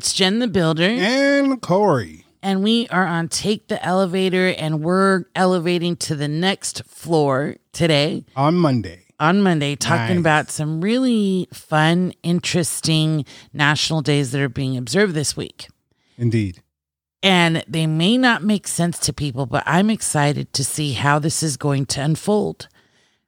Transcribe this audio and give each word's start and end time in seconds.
It's 0.00 0.14
Gen 0.14 0.38
the 0.38 0.48
Builder. 0.48 0.88
And 0.88 1.60
Corey. 1.60 2.24
And 2.42 2.64
we 2.64 2.88
are 2.88 3.04
on 3.06 3.28
Take 3.28 3.68
the 3.68 3.84
Elevator, 3.84 4.54
and 4.56 4.82
we're 4.82 5.24
elevating 5.34 5.94
to 5.96 6.16
the 6.16 6.26
next 6.26 6.82
floor 6.86 7.56
today. 7.74 8.24
On 8.34 8.56
Monday. 8.56 9.04
On 9.18 9.42
Monday, 9.42 9.76
talking 9.76 10.16
Nice. 10.16 10.20
about 10.20 10.50
some 10.50 10.80
really 10.80 11.48
fun, 11.52 12.14
interesting 12.22 13.26
national 13.52 14.00
days 14.00 14.30
that 14.30 14.40
are 14.40 14.48
being 14.48 14.78
observed 14.78 15.12
this 15.12 15.36
week. 15.36 15.68
Indeed. 16.16 16.62
And 17.22 17.62
they 17.68 17.86
may 17.86 18.16
not 18.16 18.42
make 18.42 18.68
sense 18.68 18.98
to 19.00 19.12
people, 19.12 19.44
but 19.44 19.64
I'm 19.66 19.90
excited 19.90 20.54
to 20.54 20.64
see 20.64 20.94
how 20.94 21.18
this 21.18 21.42
is 21.42 21.58
going 21.58 21.84
to 21.84 22.00
unfold 22.00 22.68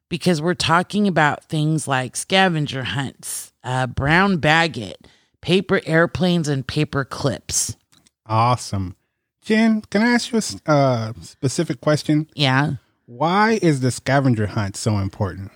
because 0.09 0.41
we're 0.41 0.55
talking 0.55 1.07
about 1.07 1.45
things 1.45 1.87
like 1.87 2.17
scavenger 2.17 2.85
hunts, 2.85 3.53
uh, 3.63 3.87
brown 3.87 4.39
baggett, 4.39 5.07
paper 5.43 5.83
airplanes, 5.85 6.49
and 6.49 6.67
paper 6.67 7.05
clips. 7.05 7.77
Awesome. 8.25 8.97
Gen, 9.43 9.83
can 9.91 10.03
I 10.03 10.13
ask 10.13 10.33
you 10.33 10.39
a 10.39 10.71
uh, 10.71 11.13
specific 11.21 11.81
question? 11.81 12.31
Yeah. 12.35 12.75
Why 13.07 13.59
is 13.61 13.81
the 13.81 13.91
scavenger 13.91 14.47
hunt 14.47 14.77
so 14.77 14.99
important? 14.99 15.51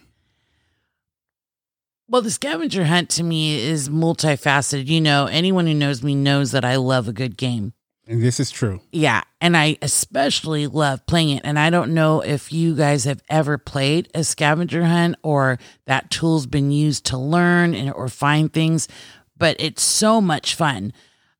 Well, 2.09 2.23
the 2.23 2.31
scavenger 2.31 2.85
hunt 2.85 3.11
to 3.11 3.23
me 3.23 3.59
is 3.61 3.89
multifaceted. 3.89 4.87
You 4.87 5.01
know, 5.01 5.27
anyone 5.27 5.67
who 5.67 5.75
knows 5.75 6.03
me 6.03 6.15
knows 6.15 6.53
that 6.53 6.65
I 6.65 6.77
love 6.77 7.09
a 7.09 7.13
good 7.13 7.37
game. 7.37 7.73
And 8.09 8.23
this 8.23 8.39
is 8.39 8.53
true. 8.53 8.81
Yeah. 8.93 9.23
And 9.41 9.57
I 9.57 9.79
especially 9.83 10.69
love 10.69 11.05
playing 11.07 11.31
it. 11.31 11.43
And 11.45 11.59
I 11.59 11.71
don't 11.71 11.93
know 11.93 12.21
if 12.21 12.53
you 12.53 12.77
guys 12.77 13.05
have 13.05 13.21
ever 13.29 13.59
played 13.59 14.09
a 14.15 14.23
scavenger 14.23 14.85
hunt 14.85 15.17
or 15.25 15.59
that 15.87 16.11
tool's 16.11 16.47
been 16.47 16.71
used 16.71 17.05
to 17.07 17.19
learn 17.19 17.75
and, 17.75 17.93
or 17.93 18.07
find 18.09 18.53
things, 18.53 18.87
but 19.37 19.57
it's 19.59 19.83
so 19.83 20.21
much 20.21 20.55
fun. 20.55 20.93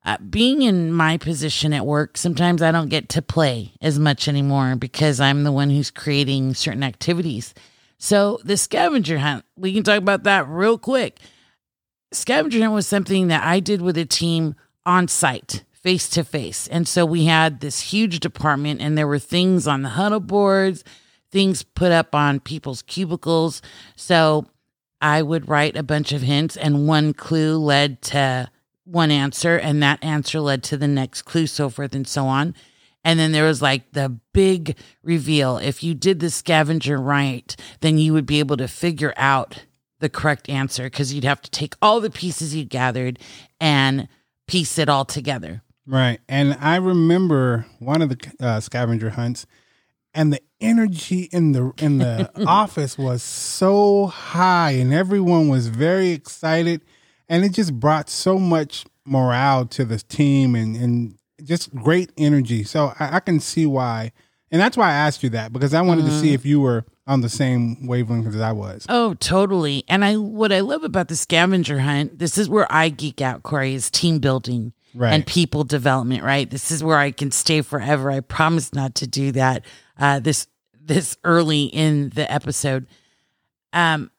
Uh, 0.05 0.17
being 0.29 0.61
in 0.61 0.91
my 0.91 1.17
position 1.17 1.73
at 1.73 1.85
work, 1.85 2.17
sometimes 2.17 2.61
I 2.61 2.71
don't 2.71 2.89
get 2.89 3.09
to 3.09 3.21
play 3.21 3.73
as 3.81 3.99
much 3.99 4.27
anymore 4.27 4.75
because 4.77 5.19
I'm 5.19 5.43
the 5.43 5.51
one 5.51 5.69
who's 5.69 5.91
creating 5.91 6.53
certain 6.53 6.83
activities. 6.83 7.53
So, 7.97 8.39
the 8.43 8.57
scavenger 8.57 9.17
hunt, 9.17 9.43
we 9.57 9.73
can 9.73 9.83
talk 9.83 9.97
about 9.97 10.23
that 10.23 10.47
real 10.47 10.77
quick. 10.77 11.19
Scavenger 12.13 12.61
hunt 12.61 12.73
was 12.73 12.87
something 12.87 13.27
that 13.27 13.43
I 13.43 13.59
did 13.59 13.81
with 13.81 13.97
a 13.97 14.05
team 14.05 14.55
on 14.85 15.09
site, 15.09 15.65
face 15.73 16.09
to 16.11 16.23
face. 16.23 16.67
And 16.67 16.87
so 16.87 17.05
we 17.05 17.25
had 17.25 17.59
this 17.59 17.81
huge 17.81 18.21
department, 18.21 18.81
and 18.81 18.97
there 18.97 19.07
were 19.07 19.19
things 19.19 19.67
on 19.67 19.81
the 19.81 19.89
huddle 19.89 20.21
boards, 20.21 20.83
things 21.31 21.63
put 21.63 21.91
up 21.91 22.15
on 22.15 22.39
people's 22.39 22.81
cubicles. 22.81 23.61
So 23.95 24.47
I 25.01 25.21
would 25.21 25.47
write 25.47 25.77
a 25.77 25.83
bunch 25.83 26.11
of 26.11 26.21
hints, 26.21 26.57
and 26.57 26.87
one 26.87 27.13
clue 27.13 27.57
led 27.57 28.01
to 28.03 28.49
one 28.83 29.11
answer, 29.11 29.57
and 29.57 29.83
that 29.83 30.03
answer 30.03 30.39
led 30.39 30.63
to 30.63 30.77
the 30.77 30.87
next 30.87 31.23
clue, 31.23 31.47
so 31.47 31.69
forth 31.69 31.93
and 31.93 32.07
so 32.07 32.25
on. 32.25 32.55
And 33.03 33.19
then 33.19 33.31
there 33.31 33.45
was 33.45 33.61
like 33.61 33.91
the 33.91 34.09
big 34.33 34.75
reveal. 35.03 35.57
If 35.57 35.83
you 35.83 35.93
did 35.93 36.19
the 36.19 36.29
scavenger 36.29 36.97
right, 36.97 37.55
then 37.79 37.97
you 37.97 38.13
would 38.13 38.25
be 38.25 38.39
able 38.39 38.57
to 38.57 38.67
figure 38.67 39.13
out 39.15 39.65
the 39.99 40.09
correct 40.09 40.49
answer 40.49 40.83
because 40.83 41.13
you'd 41.13 41.23
have 41.23 41.41
to 41.41 41.51
take 41.51 41.75
all 41.81 41.99
the 41.99 42.09
pieces 42.09 42.55
you 42.55 42.65
gathered 42.65 43.19
and 43.59 44.07
piece 44.47 44.77
it 44.77 44.89
all 44.89 45.05
together. 45.05 45.61
Right. 45.85 46.19
And 46.27 46.57
I 46.59 46.75
remember 46.75 47.65
one 47.79 48.01
of 48.01 48.09
the 48.09 48.31
uh, 48.39 48.59
scavenger 48.59 49.11
hunts 49.11 49.45
and 50.13 50.33
the 50.33 50.41
energy 50.59 51.29
in 51.31 51.51
the 51.51 51.71
in 51.77 51.99
the 51.99 52.29
office 52.47 52.97
was 52.97 53.21
so 53.21 54.07
high 54.07 54.71
and 54.71 54.93
everyone 54.93 55.49
was 55.49 55.67
very 55.67 56.09
excited 56.09 56.81
and 57.29 57.43
it 57.43 57.51
just 57.53 57.79
brought 57.79 58.09
so 58.09 58.39
much 58.39 58.85
morale 59.05 59.65
to 59.65 59.85
the 59.85 59.97
team 59.97 60.55
and 60.55 60.75
and 60.75 61.17
just 61.43 61.73
great 61.75 62.11
energy. 62.17 62.63
So 62.63 62.93
I, 62.99 63.17
I 63.17 63.19
can 63.19 63.39
see 63.39 63.65
why 63.65 64.11
and 64.51 64.61
that's 64.61 64.77
why 64.77 64.87
I 64.87 64.93
asked 64.93 65.23
you 65.23 65.29
that 65.31 65.51
because 65.51 65.73
I 65.73 65.81
wanted 65.81 66.05
to 66.05 66.19
see 66.19 66.31
mm. 66.31 66.35
if 66.35 66.45
you 66.45 66.61
were 66.61 66.85
on 67.05 67.21
the 67.21 67.29
same 67.29 67.85
wavelength 67.85 68.27
as 68.27 68.39
I 68.39 68.51
was. 68.51 68.85
Oh, 68.89 69.13
totally. 69.15 69.83
And 69.87 70.03
I 70.03 70.17
what 70.17 70.51
I 70.51 70.61
love 70.61 70.83
about 70.83 71.07
the 71.07 71.15
scavenger 71.15 71.79
hunt, 71.79 72.19
this 72.19 72.37
is 72.37 72.49
where 72.49 72.71
I 72.71 72.89
geek 72.89 73.21
out, 73.21 73.43
Corey, 73.43 73.73
is 73.73 73.89
team 73.89 74.19
building 74.19 74.73
Right. 74.95 75.13
and 75.13 75.27
people 75.27 75.63
development, 75.63 76.23
right? 76.23 76.49
This 76.49 76.71
is 76.71 76.83
where 76.83 76.97
I 76.97 77.11
can 77.11 77.29
stay 77.29 77.61
forever. 77.61 78.09
I 78.09 78.21
promise 78.21 78.73
not 78.73 78.95
to 78.95 79.05
do 79.05 79.31
that 79.33 79.63
uh 79.99 80.19
this 80.19 80.47
this 80.79 81.17
early 81.23 81.65
in 81.65 82.09
the 82.09 82.31
episode. 82.31 82.87
Um 83.73 84.11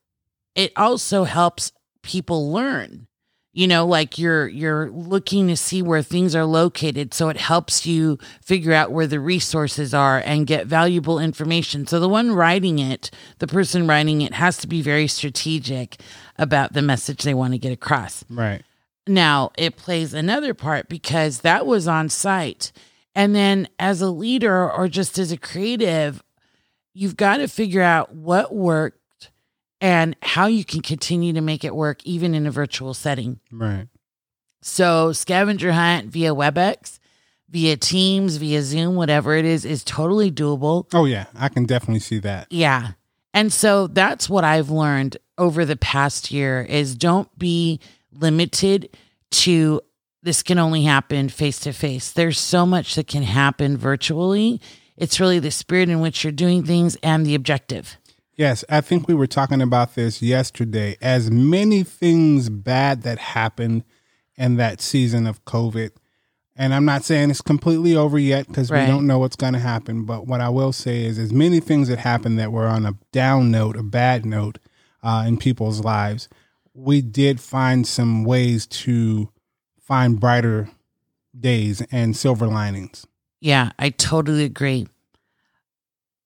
it 0.55 0.72
also 0.77 1.25
helps 1.25 1.72
people 2.03 2.50
learn. 2.53 3.06
You 3.53 3.66
know, 3.66 3.87
like 3.87 4.19
you're 4.19 4.47
you're 4.47 4.91
looking 4.91 5.49
to 5.49 5.56
see 5.56 5.83
where 5.83 6.03
things 6.03 6.37
are 6.37 6.44
located, 6.44 7.12
so 7.12 7.28
it 7.28 7.39
helps 7.39 7.87
you 7.87 8.19
figure 8.41 8.72
out 8.72 8.93
where 8.93 9.06
the 9.06 9.19
resources 9.19 9.93
are 9.93 10.22
and 10.25 10.47
get 10.47 10.66
valuable 10.66 11.19
information. 11.19 11.87
So 11.87 11.99
the 11.99 12.09
one 12.09 12.33
writing 12.33 12.78
it, 12.78 13.10
the 13.39 13.49
person 13.49 13.89
writing 13.89 14.21
it 14.21 14.34
has 14.34 14.59
to 14.59 14.69
be 14.69 14.81
very 14.81 15.09
strategic 15.09 16.00
about 16.39 16.72
the 16.72 16.83
message 16.83 17.22
they 17.22 17.34
want 17.34 17.53
to 17.53 17.59
get 17.59 17.72
across. 17.72 18.25
Right. 18.31 18.62
Now, 19.09 19.50
it 19.56 19.77
plays 19.77 20.15
another 20.15 20.55
part 20.55 20.89
because 20.89 21.41
that 21.41 21.66
was 21.66 21.89
on 21.89 22.10
site. 22.10 22.71
And 23.19 23.34
then 23.34 23.67
as 23.81 24.01
a 24.01 24.11
leader 24.12 24.71
or 24.71 24.87
just 24.87 25.19
as 25.19 25.33
a 25.33 25.37
creative, 25.37 26.23
you've 26.95 27.17
got 27.17 27.39
to 27.39 27.49
figure 27.49 27.83
out 27.83 28.15
what 28.15 28.55
worked 28.55 29.31
and 29.81 30.15
how 30.23 30.47
you 30.47 30.65
can 30.65 30.83
continue 30.83 31.33
to 31.33 31.41
make 31.41 31.65
it 31.65 31.75
work 31.75 31.99
even 32.05 32.33
in 32.33 32.47
a 32.47 32.53
virtual 32.53 32.95
setting. 32.95 33.41
Right. 33.51 33.89
So, 34.62 35.12
scavenger 35.12 35.73
hunt 35.73 36.07
via 36.12 36.33
WebEx, 36.33 37.01
via 37.51 37.77
Teams, 37.77 38.37
via 38.37 38.62
Zoom, 38.62 38.95
whatever 38.95 39.34
it 39.34 39.45
is, 39.45 39.65
is 39.65 39.83
totally 39.83 40.31
doable. 40.31 40.87
Oh 40.95 41.05
yeah, 41.05 41.27
I 41.34 41.49
can 41.49 41.65
definitely 41.65 42.01
see 42.01 42.21
that. 42.21 42.47
Yeah. 42.51 42.93
And 43.34 43.53
so 43.53 43.89
that's 43.89 44.31
what 44.31 44.45
I've 44.45 44.71
learned 44.71 45.17
over 45.37 45.65
the 45.65 45.77
past 45.77 46.31
year 46.31 46.62
is 46.62 46.95
don't 46.95 47.37
be 47.37 47.81
limited 48.12 48.97
to 49.31 49.81
this 50.28 50.43
can 50.43 50.59
only 50.59 50.83
happen 50.83 51.31
face 51.31 51.59
to 51.61 51.72
face. 51.72 52.12
There's 52.12 52.39
so 52.39 52.66
much 52.66 52.97
that 52.97 53.06
can 53.06 53.22
happen 53.22 53.78
virtually. 53.78 54.61
It's 54.94 55.19
really 55.19 55.39
the 55.39 55.50
spirit 55.50 55.89
in 55.89 56.00
which 56.00 56.22
you're 56.22 56.34
doing 56.34 56.65
things 56.65 56.99
and 57.03 57.25
the 57.25 57.34
objective. 57.34 57.97
Yes, 58.37 58.62
I 58.69 58.83
think 58.83 59.09
we 59.09 59.15
were 59.15 59.27
talking 59.27 59.62
about 59.62 59.94
this 59.94 60.21
yesterday. 60.21 60.99
As 61.00 61.31
many 61.31 61.83
things 61.83 62.50
bad 62.50 63.05
that 63.05 63.19
happened 63.19 63.84
in 64.37 64.56
that 64.56 64.83
season 64.83 65.27
of 65.27 65.43
COVID, 65.47 65.93
and 66.55 66.75
I'm 66.75 66.84
not 66.84 67.05
saying 67.05 67.31
it's 67.31 67.41
completely 67.41 67.97
over 67.97 68.19
yet 68.19 68.49
because 68.49 68.71
Right. 68.71 68.83
we 68.83 68.87
don't 68.87 69.06
know 69.06 69.19
what's 69.19 69.34
going 69.34 69.55
to 69.55 69.59
happen. 69.59 70.05
But 70.05 70.27
what 70.27 70.43
I 70.43 70.50
will 70.50 70.75
say 70.75 71.06
is, 71.06 71.19
as 71.19 71.33
many 71.33 71.59
things 71.59 71.89
that 71.89 72.00
happened 72.00 72.39
that 72.39 72.53
were 72.53 72.66
on 72.66 72.84
a 72.84 72.99
down 73.12 73.50
note, 73.50 73.77
a 73.77 73.83
bad 73.83 74.27
note 74.27 74.59
uh, 75.03 75.25
in 75.27 75.39
people's 75.39 75.81
lives, 75.81 76.28
we 76.75 77.00
did 77.00 77.41
find 77.41 77.87
some 77.87 78.25
ways 78.25 78.66
to 78.66 79.31
find 79.88 80.21
brighter 80.21 80.69
days 81.38 81.82
and 81.91 82.15
silver 82.15 82.47
linings. 82.47 83.06
Yeah, 83.41 83.72
I 83.78 83.88
totally 83.91 84.44
agree. 84.44 84.87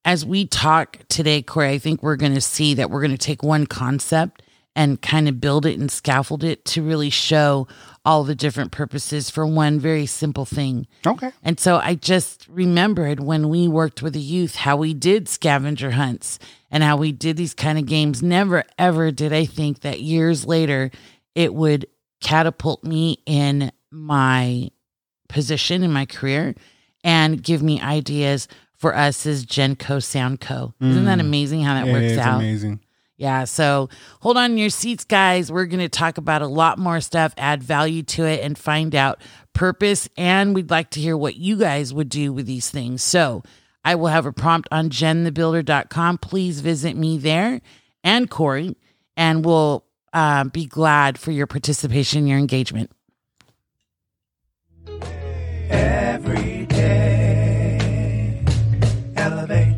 As 0.04 0.26
we 0.26 0.46
talk 0.46 0.98
today, 1.08 1.42
Corey, 1.42 1.68
I 1.68 1.78
think 1.78 2.02
we're 2.02 2.16
going 2.16 2.34
to 2.34 2.40
see 2.40 2.74
that 2.74 2.90
we're 2.90 3.00
going 3.00 3.12
to 3.12 3.18
take 3.18 3.44
one 3.44 3.66
concept 3.66 4.42
and 4.74 5.00
kind 5.00 5.28
of 5.28 5.40
build 5.40 5.64
it 5.64 5.78
and 5.78 5.92
scaffold 5.92 6.42
it 6.42 6.64
to 6.64 6.82
really 6.82 7.10
show 7.10 7.68
all 8.04 8.24
the 8.24 8.34
different 8.34 8.72
purposes 8.72 9.30
for 9.30 9.46
one 9.46 9.78
very 9.78 10.06
simple 10.06 10.46
thing. 10.46 10.88
Okay. 11.06 11.30
And 11.44 11.60
so 11.60 11.76
I 11.76 11.94
just 11.94 12.48
remembered 12.48 13.20
when 13.20 13.48
we 13.48 13.68
worked 13.68 14.02
with 14.02 14.14
the 14.14 14.20
youth 14.20 14.56
how 14.56 14.76
we 14.76 14.92
did 14.92 15.28
scavenger 15.28 15.92
hunts 15.92 16.40
and 16.70 16.82
how 16.82 16.96
we 16.96 17.12
did 17.12 17.36
these 17.36 17.54
kind 17.54 17.78
of 17.78 17.86
games. 17.86 18.22
Never, 18.22 18.64
ever 18.76 19.12
did 19.12 19.32
I 19.32 19.44
think 19.44 19.80
that 19.80 20.00
years 20.00 20.46
later 20.46 20.90
it 21.34 21.54
would 21.54 21.86
catapult 22.22 22.82
me 22.84 23.18
in 23.26 23.72
my 23.90 24.70
position 25.28 25.82
in 25.82 25.92
my 25.92 26.06
career 26.06 26.54
and 27.04 27.42
give 27.42 27.62
me 27.62 27.80
ideas 27.80 28.48
for 28.74 28.96
us 28.96 29.26
as 29.26 29.44
Genco 29.46 29.98
Soundco. 29.98 30.72
Isn't 30.80 31.04
that 31.04 31.18
mm. 31.18 31.22
amazing 31.22 31.62
how 31.62 31.74
that 31.74 31.88
It 31.88 31.92
works 31.92 32.18
out? 32.18 32.36
amazing. 32.36 32.80
Yeah. 33.16 33.44
So 33.44 33.88
hold 34.20 34.36
on 34.36 34.58
your 34.58 34.70
seats, 34.70 35.04
guys. 35.04 35.52
We're 35.52 35.66
going 35.66 35.80
to 35.80 35.88
talk 35.88 36.18
about 36.18 36.42
a 36.42 36.48
lot 36.48 36.78
more 36.78 37.00
stuff, 37.00 37.34
add 37.36 37.62
value 37.62 38.02
to 38.04 38.24
it, 38.24 38.40
and 38.42 38.58
find 38.58 38.94
out 38.96 39.20
purpose. 39.52 40.08
And 40.16 40.54
we'd 40.54 40.70
like 40.70 40.90
to 40.90 41.00
hear 41.00 41.16
what 41.16 41.36
you 41.36 41.56
guys 41.56 41.94
would 41.94 42.08
do 42.08 42.32
with 42.32 42.46
these 42.46 42.70
things. 42.70 43.02
So 43.02 43.44
I 43.84 43.94
will 43.94 44.08
have 44.08 44.26
a 44.26 44.32
prompt 44.32 44.68
on 44.72 44.90
genthebuilder.com. 44.90 46.18
Please 46.18 46.60
visit 46.60 46.96
me 46.96 47.18
there 47.18 47.60
and 48.02 48.28
Corey, 48.28 48.76
and 49.16 49.44
we'll 49.44 49.84
uh, 50.12 50.44
be 50.44 50.66
glad 50.66 51.18
for 51.18 51.30
your 51.30 51.46
participation, 51.46 52.26
your 52.26 52.38
engagement. 52.38 52.90
Every 55.70 56.66
day, 56.66 58.44
elevate. 59.16 59.76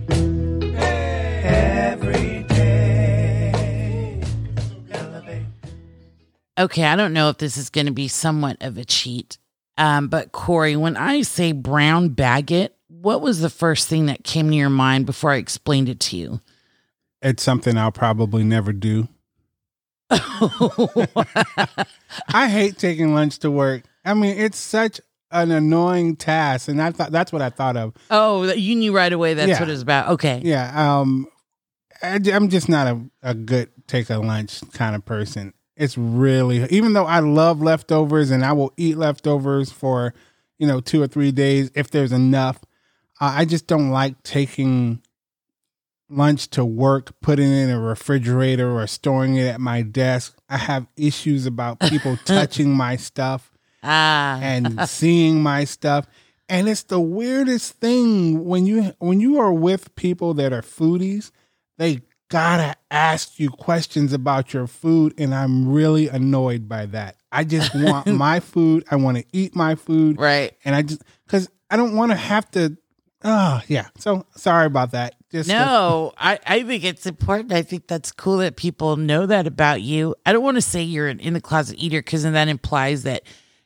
Every 1.44 2.42
day, 2.44 4.20
elevate. 4.90 5.42
Okay, 6.58 6.84
I 6.84 6.96
don't 6.96 7.12
know 7.12 7.28
if 7.28 7.38
this 7.38 7.56
is 7.56 7.70
going 7.70 7.86
to 7.86 7.92
be 7.92 8.08
somewhat 8.08 8.56
of 8.60 8.76
a 8.78 8.84
cheat, 8.84 9.38
Um, 9.76 10.08
but 10.08 10.32
Corey, 10.32 10.76
when 10.76 10.96
I 10.96 11.22
say 11.22 11.52
brown 11.52 12.10
baguette, 12.10 12.70
what 12.88 13.20
was 13.20 13.40
the 13.40 13.50
first 13.50 13.88
thing 13.88 14.06
that 14.06 14.24
came 14.24 14.50
to 14.50 14.56
your 14.56 14.70
mind 14.70 15.04
before 15.06 15.32
I 15.32 15.36
explained 15.36 15.88
it 15.88 16.00
to 16.00 16.16
you? 16.16 16.40
It's 17.22 17.42
something 17.42 17.76
I'll 17.76 17.92
probably 17.92 18.44
never 18.44 18.72
do. 18.72 19.08
I 22.28 22.48
hate 22.48 22.78
taking 22.78 23.14
lunch 23.14 23.38
to 23.40 23.50
work. 23.50 23.82
I 24.04 24.14
mean, 24.14 24.36
it's 24.38 24.58
such 24.58 25.00
an 25.30 25.50
annoying 25.50 26.16
task, 26.16 26.68
and 26.68 26.80
I 26.80 26.92
thought 26.92 27.12
that's 27.12 27.32
what 27.32 27.42
I 27.42 27.50
thought 27.50 27.76
of. 27.76 27.94
oh, 28.10 28.52
you 28.52 28.76
knew 28.76 28.94
right 28.94 29.12
away 29.12 29.34
that's 29.34 29.48
Yeah. 29.48 29.60
what 29.60 29.68
it 29.68 29.72
was 29.72 29.82
about. 29.82 30.08
Okay. 30.10 30.40
Yeah, 30.44 31.00
um, 31.00 31.26
I, 32.02 32.20
am 32.26 32.48
just 32.48 32.68
not 32.68 32.86
a, 32.86 33.00
a 33.22 33.34
good 33.34 33.70
take 33.86 34.10
a 34.10 34.18
lunch 34.18 34.60
kind 34.72 34.94
of 34.94 35.04
person. 35.04 35.52
It's 35.76 35.98
really, 35.98 36.64
even 36.70 36.92
though 36.92 37.06
I 37.06 37.18
love 37.18 37.60
leftovers 37.60 38.30
and 38.30 38.44
I 38.44 38.52
will 38.52 38.72
eat 38.76 38.96
leftovers 38.96 39.72
for, 39.72 40.14
you 40.58 40.68
know, 40.68 40.80
two 40.80 41.02
or 41.02 41.08
three 41.08 41.32
days 41.32 41.70
if 41.74 41.90
there's 41.90 42.12
enough. 42.12 42.60
Uh, 43.20 43.32
I 43.36 43.44
just 43.44 43.66
don't 43.66 43.90
like 43.90 44.22
taking 44.22 45.00
lunch 46.08 46.48
to 46.50 46.64
work, 46.64 47.18
putting 47.20 47.50
it 47.50 47.64
in 47.64 47.70
a 47.70 47.80
refrigerator 47.80 48.70
or 48.70 48.86
storing 48.86 49.36
it 49.36 49.46
at 49.46 49.60
my 49.60 49.82
desk. 49.82 50.36
I 50.48 50.56
have 50.58 50.86
issues 50.96 51.46
about 51.46 51.80
people 51.80 52.16
touching 52.24 52.74
my 52.74 52.96
stuff 52.96 53.50
Ah. 53.82 54.38
and 54.40 54.88
seeing 54.88 55.42
my 55.42 55.64
stuff 55.64 56.06
and 56.48 56.68
it's 56.70 56.84
the 56.84 57.00
weirdest 57.00 57.74
thing 57.80 58.44
when 58.46 58.64
you 58.64 58.94
when 58.98 59.20
you 59.20 59.38
are 59.38 59.52
with 59.52 59.94
people 59.94 60.32
that 60.34 60.54
are 60.54 60.62
foodies 60.62 61.30
they 61.76 62.00
gotta 62.30 62.74
ask 62.90 63.38
you 63.38 63.50
questions 63.50 64.14
about 64.14 64.54
your 64.54 64.66
food 64.66 65.12
and 65.18 65.34
i'm 65.34 65.68
really 65.70 66.08
annoyed 66.08 66.66
by 66.66 66.86
that 66.86 67.16
i 67.30 67.44
just 67.44 67.74
want 67.74 68.06
my 68.26 68.40
food 68.40 68.84
i 68.90 68.96
want 68.96 69.18
to 69.18 69.24
eat 69.34 69.54
my 69.54 69.74
food 69.74 70.18
right. 70.18 70.52
and 70.64 70.74
i 70.74 70.80
just 70.80 71.02
because 71.26 71.50
i 71.70 71.76
don't 71.76 71.94
want 71.94 72.10
to 72.10 72.16
have 72.16 72.50
to 72.50 72.74
oh 73.22 73.60
yeah 73.68 73.88
so 73.98 74.24
sorry 74.34 74.64
about 74.64 74.92
that 74.92 75.14
just 75.34 75.48
No, 75.48 76.12
I, 76.16 76.38
I 76.46 76.62
think 76.62 76.84
it's 76.84 77.06
important. 77.06 77.52
I 77.52 77.62
think 77.62 77.88
that's 77.88 78.12
cool 78.12 78.36
that 78.38 78.56
people 78.56 78.96
know 78.96 79.26
that 79.26 79.48
about 79.48 79.82
you. 79.82 80.14
I 80.24 80.32
don't 80.32 80.44
want 80.44 80.56
to 80.56 80.62
say 80.62 80.82
you're 80.82 81.08
an 81.08 81.18
in 81.18 81.34
the 81.34 81.40
closet 81.40 81.76
eater 81.76 81.98
because 81.98 82.22
then 82.22 82.34
that 82.34 82.46
implies 82.46 83.02
that 83.02 83.24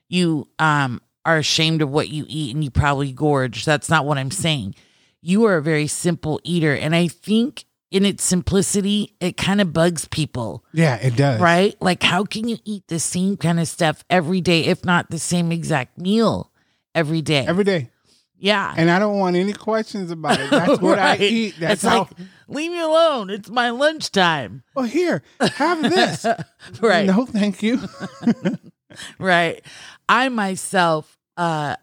you 0.09 0.49
um 0.59 1.03
are 1.27 1.37
ashamed 1.37 1.83
of 1.83 1.91
what 1.91 2.09
you 2.09 2.25
eat 2.27 2.55
and 2.55 2.65
you 2.65 2.71
probably 2.71 3.13
gorge. 3.13 3.67
That's 3.67 3.91
not 3.91 4.07
what 4.07 4.17
I'm 4.17 4.31
saying. 4.31 4.77
You 5.21 5.45
are 5.45 5.59
a 5.59 5.63
very 5.63 5.87
simple 5.87 6.41
eater. 6.43 6.75
And 6.75 6.97
I 6.97 7.07
think 7.09 7.67
in 7.91 8.07
its 8.07 8.25
simplicity, 8.25 9.15
it 9.21 9.37
kind 9.37 9.61
of 9.61 9.75
bugs 9.75 10.07
people, 10.07 10.65
yeah 10.73 10.97
it 10.97 11.17
does 11.17 11.39
right? 11.39 11.77
Like, 11.83 12.03
how 12.03 12.25
can 12.25 12.49
you 12.49 12.57
eat 12.65 12.89
the 12.89 12.99
same 12.99 13.37
kind 13.37 13.61
of 13.61 13.69
stuff 13.69 14.05
every 14.09 14.41
day, 14.41 14.65
if 14.65 14.87
not 14.87 15.11
the 15.11 15.19
same 15.19 15.53
exact 15.53 15.99
meal 15.99 16.51
every 16.95 17.21
day? 17.21 17.45
every 17.47 17.65
day 17.65 17.91
yeah. 18.39 18.75
and 18.77 18.91
i 18.91 18.99
don't 18.99 19.19
want 19.19 19.37
any 19.37 19.53
questions 19.53 20.11
about 20.11 20.39
it 20.41 20.51
that's 20.51 20.81
what 20.81 20.99
i 21.11 21.17
eat 21.19 21.55
that's 21.59 21.75
it's 21.75 21.83
how 21.83 22.01
like, 22.01 22.11
leave 22.49 22.71
me 22.73 22.81
alone. 22.81 23.29
It's 23.31 23.51
my 23.51 23.71
lunchtime. 23.71 24.63
well 24.75 24.87
here 24.87 25.23
have 25.41 25.83
this 25.83 26.25
Right. 26.81 27.07
no 27.07 27.27
thank 27.27 27.63
you 27.63 27.81
Right. 29.19 29.63
I 30.09 30.29
myself 30.29 31.19
uh 31.37 31.77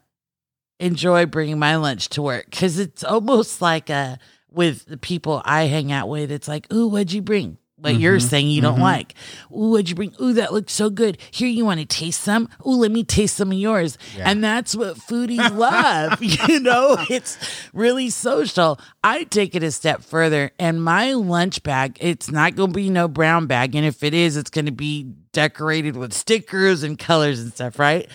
enjoy 0.79 1.25
bringing 1.25 1.59
my 1.59 1.75
lunch 1.77 2.09
to 2.09 2.21
work 2.21 2.45
because 2.49 2.79
it's 2.79 3.03
almost 3.03 3.61
like 3.61 3.89
a 3.89 4.19
with 4.51 4.85
the 4.85 4.97
people 4.97 5.41
I 5.45 5.63
hang 5.63 5.91
out 5.91 6.09
with. 6.09 6.31
It's 6.31 6.47
like, 6.47 6.71
ooh, 6.73 6.87
what'd 6.87 7.13
you 7.13 7.21
bring? 7.21 7.57
What 7.93 7.99
you're 7.99 8.17
Mm-hmm. 8.17 8.27
saying 8.27 8.47
you 8.49 8.61
don't 8.61 8.79
like. 8.79 9.13
Ooh, 9.51 9.71
what'd 9.71 9.89
you 9.89 9.95
bring? 9.95 10.13
Ooh, 10.21 10.33
that 10.33 10.51
looks 10.53 10.73
so 10.73 10.89
good. 10.89 11.17
Here, 11.31 11.47
you 11.47 11.65
want 11.65 11.79
to 11.79 11.85
taste 11.85 12.21
some? 12.21 12.49
Ooh, 12.65 12.71
let 12.71 12.91
me 12.91 13.03
taste 13.03 13.35
some 13.37 13.51
of 13.51 13.57
yours. 13.57 13.97
Yeah. 14.17 14.29
And 14.29 14.43
that's 14.43 14.75
what 14.75 14.97
foodies 14.97 15.55
love. 15.57 16.21
you 16.49 16.59
know, 16.59 16.97
it's 17.09 17.37
really 17.73 18.09
social. 18.09 18.79
I 19.03 19.23
take 19.25 19.55
it 19.55 19.63
a 19.63 19.71
step 19.71 20.01
further, 20.01 20.51
and 20.59 20.83
my 20.83 21.13
lunch 21.13 21.61
bag, 21.63 21.97
it's 22.01 22.31
not 22.31 22.55
going 22.55 22.71
to 22.71 22.75
be 22.75 22.89
no 22.89 23.07
brown 23.07 23.45
bag. 23.47 23.75
And 23.75 23.85
if 23.85 24.03
it 24.03 24.13
is, 24.13 24.35
it's 24.37 24.49
going 24.49 24.65
to 24.65 24.71
be 24.71 25.11
decorated 25.31 25.95
with 25.95 26.13
stickers 26.13 26.81
and 26.83 26.97
colors 26.97 27.39
and 27.39 27.53
stuff, 27.53 27.77
right? 27.77 28.09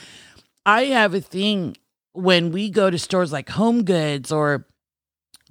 I 0.67 0.85
have 0.87 1.15
a 1.15 1.21
thing 1.21 1.77
when 2.13 2.51
we 2.51 2.71
go 2.71 2.91
to 2.91 2.99
stores 2.99 3.33
like 3.33 3.49
Home 3.51 3.85
Goods 3.85 4.33
or 4.33 4.67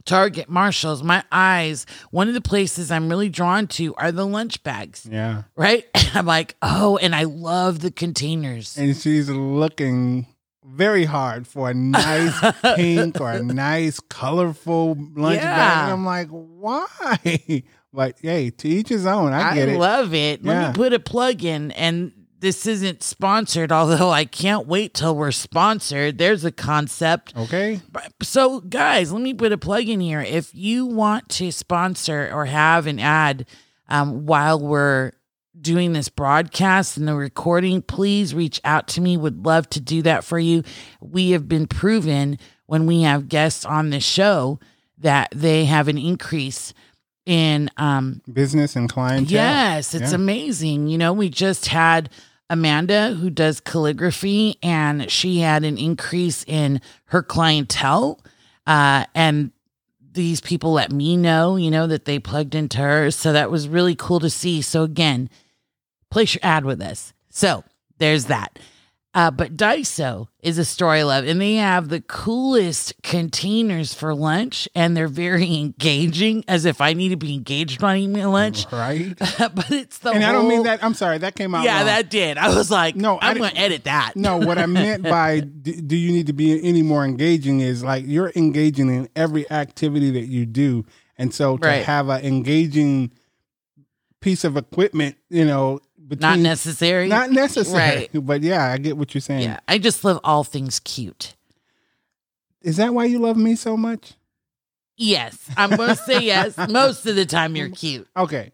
Target, 0.06 0.50
Marshalls, 0.50 1.04
my 1.04 1.24
eyes, 1.32 1.86
one 2.12 2.28
of 2.28 2.34
the 2.34 2.42
places 2.42 2.90
I'm 2.92 3.10
really 3.10 3.30
drawn 3.30 3.68
to 3.68 3.94
are 3.96 4.12
the 4.12 4.26
lunch 4.26 4.64
bags, 4.64 5.08
yeah 5.10 5.44
right? 5.56 5.86
I'm 6.14 6.26
like, 6.26 6.56
oh, 6.62 6.98
and 6.98 7.16
I 7.16 7.24
love 7.24 7.80
the 7.82 7.92
containers. 7.92 8.78
and 8.78 8.96
she's 8.98 9.30
looking 9.30 10.26
very 10.66 11.06
hard 11.06 11.48
for 11.48 11.70
a 11.70 11.74
nice 11.74 12.34
pink 12.76 13.20
or 13.20 13.32
a 13.32 13.42
nice 13.44 14.00
colorful 14.00 14.96
lunch 15.16 15.42
bag. 15.42 15.84
And 15.84 15.92
I'm 15.92 16.06
like, 16.06 16.28
why? 16.30 17.18
But 17.92 18.18
hey, 18.22 18.52
to 18.52 18.68
each 18.70 18.90
his 18.90 19.08
own. 19.08 19.34
I 19.34 19.56
get 19.56 19.68
it. 19.68 19.80
love 19.80 20.14
it. 20.14 20.46
Let 20.46 20.54
Yeah. 20.54 20.68
me 20.68 20.74
put 20.76 20.94
a 20.94 21.00
plug 21.00 21.44
in, 21.44 21.72
and 21.72 22.12
this 22.40 22.66
isn't 22.66 23.04
sponsored, 23.04 23.72
although 23.72 24.10
I 24.10 24.26
can't 24.26 24.66
wait 24.68 24.94
till 24.94 25.16
we're 25.16 25.32
sponsored. 25.32 26.18
There's 26.18 26.46
a 26.46 26.52
concept. 26.52 27.34
okay. 27.36 27.82
So, 28.22 28.62
guys, 28.62 29.12
let 29.12 29.22
me 29.22 29.34
put 29.34 29.52
a 29.52 29.58
plug 29.58 29.88
in 29.90 30.00
here. 30.00 30.22
If 30.22 30.54
you 30.54 30.86
want 30.86 31.28
to 31.30 31.52
sponsor 31.52 32.30
or 32.34 32.46
have 32.46 32.88
an 32.88 33.00
ad 33.00 33.46
um, 33.90 34.26
while 34.26 34.60
we're 34.60 35.12
doing 35.60 35.92
this 35.94 36.08
broadcast 36.08 36.96
and 36.96 37.08
the 37.08 37.16
recording, 37.16 37.82
please 37.82 38.34
reach 38.34 38.62
out 38.64 38.88
to 38.90 39.02
me. 39.02 39.18
Would 39.18 39.46
love 39.46 39.70
to 39.72 39.82
do 39.82 40.02
that 40.04 40.24
for 40.24 40.40
you. 40.40 40.64
We 41.02 41.32
have 41.32 41.50
been 41.50 41.68
proven 41.68 42.38
when 42.68 42.86
we 42.86 43.02
have 43.02 43.28
guests 43.28 43.66
on 43.66 43.90
the 43.90 44.00
show 44.00 44.60
that 45.00 45.30
they 45.36 45.66
have 45.66 45.88
an 45.90 45.98
increase 45.98 46.74
in 47.26 47.70
um, 47.78 48.22
Business 48.32 48.76
and 48.76 48.88
clientele. 48.90 49.32
Yes, 49.32 49.94
it's 49.94 50.12
Yeah. 50.12 50.16
amazing. 50.16 50.88
You 50.88 50.98
know, 50.98 51.12
we 51.14 51.30
just 51.30 51.68
had 51.68 52.10
Amanda 52.50 53.14
who 53.14 53.30
does 53.30 53.60
calligraphy 53.60 54.58
and 54.64 55.10
she 55.12 55.40
had 55.40 55.64
an 55.64 55.78
increase 55.78 56.44
in 56.46 56.82
her 57.06 57.22
clientele. 57.22 58.20
Uh, 58.66 59.06
and 59.14 59.52
these 60.12 60.42
people 60.42 60.74
let 60.74 60.92
me 60.92 61.16
know, 61.16 61.56
you 61.56 61.70
know, 61.70 61.88
that 61.88 62.06
they 62.06 62.20
plugged 62.20 62.56
into 62.56 62.80
her. 62.80 63.12
So 63.12 63.34
that 63.34 63.52
was 63.52 63.68
really 63.68 63.96
cool 63.96 64.20
to 64.20 64.30
see. 64.30 64.62
So 64.62 64.84
again, 64.84 65.30
place 66.10 66.34
your 66.34 66.42
ad 66.44 66.66
with 66.66 66.82
us. 66.82 67.14
So 67.30 67.64
there's 68.00 68.26
that. 68.26 68.58
Uh, 69.16 69.32
but 69.32 69.58
Daiso 69.58 70.28
is 70.44 70.60
a 70.60 70.64
store 70.66 70.92
I 70.92 71.02
love, 71.02 71.26
and 71.26 71.42
they 71.42 71.56
have 71.56 71.90
the 71.90 72.00
coolest 72.00 72.94
containers 73.02 73.92
for 73.92 74.14
lunch, 74.14 74.70
and 74.76 74.96
they're 74.96 75.08
very 75.08 75.56
engaging, 75.58 76.44
as 76.48 76.64
if 76.66 76.80
I 76.80 76.94
need 76.94 77.10
to 77.10 77.16
be 77.16 77.34
engaged 77.34 77.82
when 77.82 77.92
I 77.92 77.98
eat 77.98 78.08
my 78.08 78.26
lunch. 78.26 78.72
Right. 78.72 79.18
but 79.40 79.72
it's 79.72 79.98
the 79.98 80.12
and 80.12 80.24
I 80.24 80.32
don't 80.32 80.48
mean 80.48 80.62
that. 80.64 80.84
I'm 80.84 80.94
sorry. 80.94 81.18
That 81.18 81.34
came 81.36 81.56
out. 81.56 81.64
Yeah, 81.64 81.78
wrong. 81.78 81.86
that 81.88 82.12
did. 82.12 82.38
I 82.38 82.56
was 82.56 82.70
like, 82.70 82.96
No, 82.96 83.18
I 83.18 83.32
I'm 83.32 83.38
going 83.38 83.50
to 83.50 83.58
edit 83.58 83.86
that. 83.86 84.14
No, 84.16 84.38
what 84.38 84.60
I 84.60 84.66
meant 84.68 85.02
by 85.04 85.40
do, 85.40 85.74
do 85.82 85.96
you 85.98 86.12
need 86.12 86.28
to 86.28 86.34
be 86.34 86.64
any 86.64 86.84
more 86.84 87.04
engaging 87.04 87.62
is 87.62 87.84
like 87.84 88.04
you're 88.08 88.32
engaging 88.36 88.90
in 88.90 89.10
every 89.16 89.50
activity 89.50 90.12
that 90.12 90.28
you 90.28 90.46
do. 90.46 90.86
And 91.18 91.34
so 91.34 91.58
to 91.58 91.68
Right. 91.68 91.84
have 91.84 92.10
an 92.10 92.24
engaging 92.24 93.12
piece 94.22 94.44
of 94.44 94.56
equipment, 94.56 95.16
you 95.30 95.46
know, 95.46 95.80
between, 96.10 96.30
not 96.30 96.40
necessary. 96.40 97.08
Not 97.08 97.32
necessary. 97.32 97.78
Right. 97.78 98.10
But 98.26 98.42
yeah, 98.42 98.72
I 98.72 98.78
get 98.78 98.98
what 98.98 99.14
you're 99.14 99.22
saying. 99.22 99.44
Yeah, 99.44 99.60
I 99.68 99.78
just 99.78 100.04
love 100.04 100.20
all 100.24 100.44
things 100.44 100.80
cute. 100.80 101.36
Is 102.62 102.78
that 102.78 102.94
why 102.94 103.06
you 103.06 103.20
love 103.20 103.38
me 103.38 103.56
so 103.56 103.78
much? 103.78 104.14
Yes, 105.02 105.50
I'm 105.56 105.70
going 105.70 105.90
to 105.90 105.96
say 105.96 106.20
yes. 106.20 106.58
Most 106.70 107.06
of 107.06 107.16
the 107.16 107.26
time, 107.26 107.56
you're 107.56 107.70
cute. 107.70 108.06
Okay. 108.18 108.52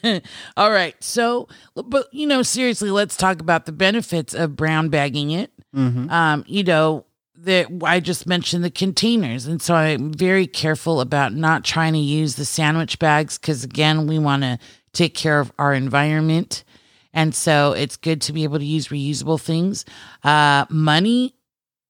All 0.56 0.70
right. 0.70 0.96
So, 1.04 1.48
but 1.74 2.08
you 2.14 2.26
know, 2.26 2.42
seriously, 2.42 2.90
let's 2.90 3.14
talk 3.14 3.40
about 3.40 3.66
the 3.66 3.72
benefits 3.72 4.32
of 4.32 4.56
brown 4.56 4.88
bagging 4.88 5.32
it. 5.32 5.52
Mm-hmm. 5.76 6.08
Um, 6.08 6.44
you 6.46 6.64
know, 6.64 7.04
that 7.36 7.66
I 7.84 8.00
just 8.00 8.26
mentioned 8.26 8.64
the 8.64 8.70
containers, 8.70 9.46
and 9.46 9.60
so 9.60 9.74
I'm 9.74 10.14
very 10.14 10.46
careful 10.46 11.02
about 11.02 11.34
not 11.34 11.62
trying 11.62 11.92
to 11.92 11.98
use 11.98 12.36
the 12.36 12.46
sandwich 12.46 12.98
bags 12.98 13.36
because 13.36 13.62
again, 13.62 14.06
we 14.06 14.18
want 14.18 14.44
to 14.44 14.58
take 14.94 15.14
care 15.14 15.40
of 15.40 15.52
our 15.58 15.74
environment, 15.74 16.64
and 17.12 17.34
so 17.34 17.72
it's 17.72 17.96
good 17.96 18.20
to 18.22 18.32
be 18.32 18.44
able 18.44 18.58
to 18.58 18.64
use 18.64 18.88
reusable 18.88 19.40
things. 19.40 19.84
Uh, 20.24 20.64
money, 20.70 21.34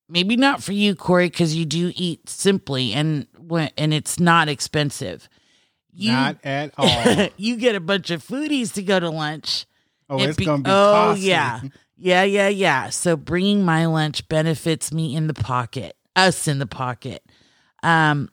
maybe 0.08 0.36
not 0.36 0.62
for 0.62 0.72
you, 0.72 0.94
Corey, 0.94 1.26
because 1.28 1.54
you 1.54 1.64
do 1.64 1.92
eat 1.94 2.28
simply 2.28 2.92
and 2.92 3.26
and 3.76 3.92
it's 3.94 4.18
not 4.18 4.48
expensive. 4.48 5.28
You, 5.94 6.12
Not 6.12 6.38
at 6.42 6.72
all. 6.78 7.28
you 7.36 7.56
get 7.56 7.74
a 7.74 7.80
bunch 7.80 8.10
of 8.10 8.26
foodies 8.26 8.72
to 8.74 8.82
go 8.82 8.98
to 8.98 9.10
lunch. 9.10 9.66
Oh, 10.08 10.18
It 10.18 10.30
it's 10.30 10.36
be- 10.38 10.44
going 10.46 10.62
to 10.62 10.64
be 10.64 10.70
oh 10.70 10.92
costly. 10.92 11.28
yeah 11.28 11.60
yeah 11.96 12.22
yeah 12.24 12.48
yeah 12.48 12.88
so 12.90 13.16
bringing 13.16 13.62
my 13.64 13.86
lunch 13.86 14.26
benefits 14.28 14.92
me 14.92 15.14
in 15.14 15.26
the 15.28 15.34
pocket 15.34 15.94
us 16.16 16.48
in 16.48 16.58
the 16.58 16.66
pocket 16.66 17.22
um 17.82 18.28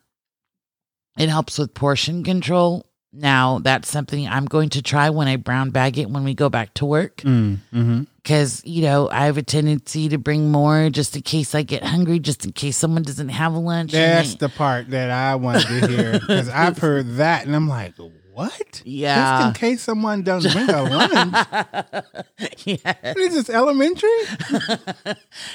it 1.18 1.28
helps 1.28 1.58
with 1.58 1.72
portion 1.72 2.24
control 2.24 2.84
Now, 3.12 3.58
that's 3.58 3.88
something 3.90 4.28
I'm 4.28 4.44
going 4.44 4.68
to 4.70 4.82
try 4.82 5.10
when 5.10 5.26
I 5.26 5.36
brown 5.36 5.70
bag 5.70 5.98
it 5.98 6.08
when 6.08 6.22
we 6.22 6.32
go 6.34 6.48
back 6.48 6.74
to 6.74 6.86
work. 6.86 7.16
Mm, 7.18 7.58
hmm 7.72 8.02
Because, 8.22 8.62
you 8.64 8.82
know, 8.82 9.08
I 9.10 9.26
have 9.26 9.36
a 9.36 9.42
tendency 9.42 10.08
to 10.10 10.18
bring 10.18 10.52
more 10.52 10.90
just 10.90 11.16
in 11.16 11.22
case 11.22 11.54
I 11.54 11.62
get 11.62 11.82
hungry, 11.82 12.20
just 12.20 12.44
in 12.44 12.52
case 12.52 12.76
someone 12.76 13.02
doesn't 13.02 13.30
have 13.30 13.52
a 13.54 13.58
lunch. 13.58 13.90
That's 13.92 14.34
they- 14.34 14.46
the 14.46 14.48
part 14.48 14.90
that 14.90 15.10
I 15.10 15.34
wanted 15.34 15.66
to 15.66 15.86
hear 15.88 16.12
because 16.20 16.48
I've 16.48 16.78
heard 16.86 17.16
that 17.16 17.46
and 17.46 17.56
I'm 17.56 17.68
like, 17.68 17.94
what? 18.40 18.82
Yeah. 18.84 19.38
Just 19.38 19.46
in 19.48 19.60
case 19.60 19.82
someone 19.82 20.22
doesn't 20.22 20.52
bring 20.52 20.70
a 20.70 20.82
lunch. 20.82 21.34
yeah. 22.64 23.14
Is 23.16 23.34
this 23.34 23.50
elementary? 23.50 24.08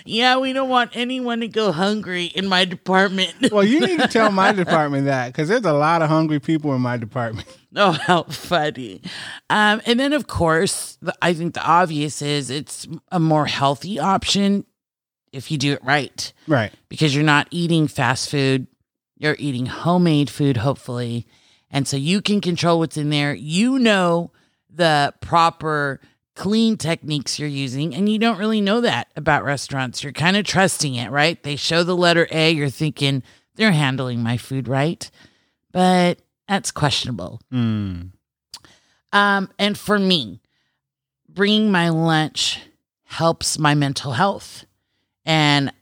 yeah, 0.06 0.38
we 0.38 0.54
don't 0.54 0.70
want 0.70 0.92
anyone 0.94 1.40
to 1.42 1.48
go 1.48 1.72
hungry 1.72 2.26
in 2.26 2.48
my 2.48 2.66
department. 2.66 3.34
Well, 3.52 3.64
you 3.64 3.80
need 3.80 4.00
to 4.00 4.08
tell 4.08 4.32
my 4.32 4.52
department 4.64 5.06
that 5.06 5.28
because 5.28 5.50
there's 5.50 5.66
a 5.66 5.74
lot 5.74 6.02
of 6.02 6.10
hungry 6.10 6.40
people 6.40 6.74
in 6.76 6.82
my 6.82 6.98
department. 6.98 7.48
Oh, 7.76 7.92
how 7.92 8.24
funny. 8.24 9.02
Um, 9.50 9.82
and 9.86 10.00
then, 10.00 10.14
of 10.14 10.28
course, 10.28 10.98
the, 11.02 11.14
I 11.22 11.34
think 11.34 11.56
the 11.56 11.66
obvious 11.66 12.22
is 12.22 12.50
it's 12.50 12.88
a 13.12 13.20
more 13.20 13.46
healthy 13.46 14.00
option 14.00 14.66
if 15.34 15.52
you 15.52 15.58
do 15.58 15.74
it 15.74 15.84
right 15.84 16.32
Right. 16.48 16.72
because 16.88 17.14
you're 17.14 17.26
not 17.26 17.48
eating 17.52 17.90
fast 17.90 18.30
food, 18.30 18.68
you're 19.18 19.36
eating 19.40 19.66
homemade 19.66 20.30
food, 20.30 20.56
hopefully. 20.56 21.28
And 21.76 21.86
so 21.86 21.98
you 21.98 22.22
can 22.22 22.40
control 22.40 22.80
what's 22.80 22.96
in 22.96 23.10
there. 23.10 23.34
You 23.34 23.78
know 23.80 24.32
the 24.74 25.14
proper 25.20 26.00
clean 26.34 26.78
techniques 26.78 27.38
you're 27.38 27.50
using, 27.50 27.94
and 27.94 28.08
you 28.08 28.18
don't 28.18 28.40
really 28.40 28.62
know 28.62 28.80
that 28.80 29.10
about 29.18 29.44
restaurants. 29.44 30.02
You're 30.02 30.14
kind 30.14 30.38
of 30.38 30.46
trusting 30.46 30.96
it, 30.96 31.12
right? 31.12 31.42
They 31.44 31.58
show 31.58 31.84
the 31.84 31.94
letter 31.94 32.30
A, 32.32 32.52
you're 32.52 32.70
thinking 32.70 33.24
they're 33.56 33.74
handling 33.74 34.24
my 34.24 34.38
food 34.38 34.70
right, 34.70 35.12
but 35.74 36.20
that's 36.48 36.72
questionable. 36.72 37.42
Mm. 37.52 38.12
Um, 39.12 39.50
and 39.60 39.78
for 39.78 40.00
me, 40.00 40.40
bringing 41.28 41.74
my 41.74 41.90
lunch 41.90 42.62
helps 43.04 43.60
my 43.60 43.76
mental 43.76 44.14
health. 44.14 44.66
And 45.26 45.74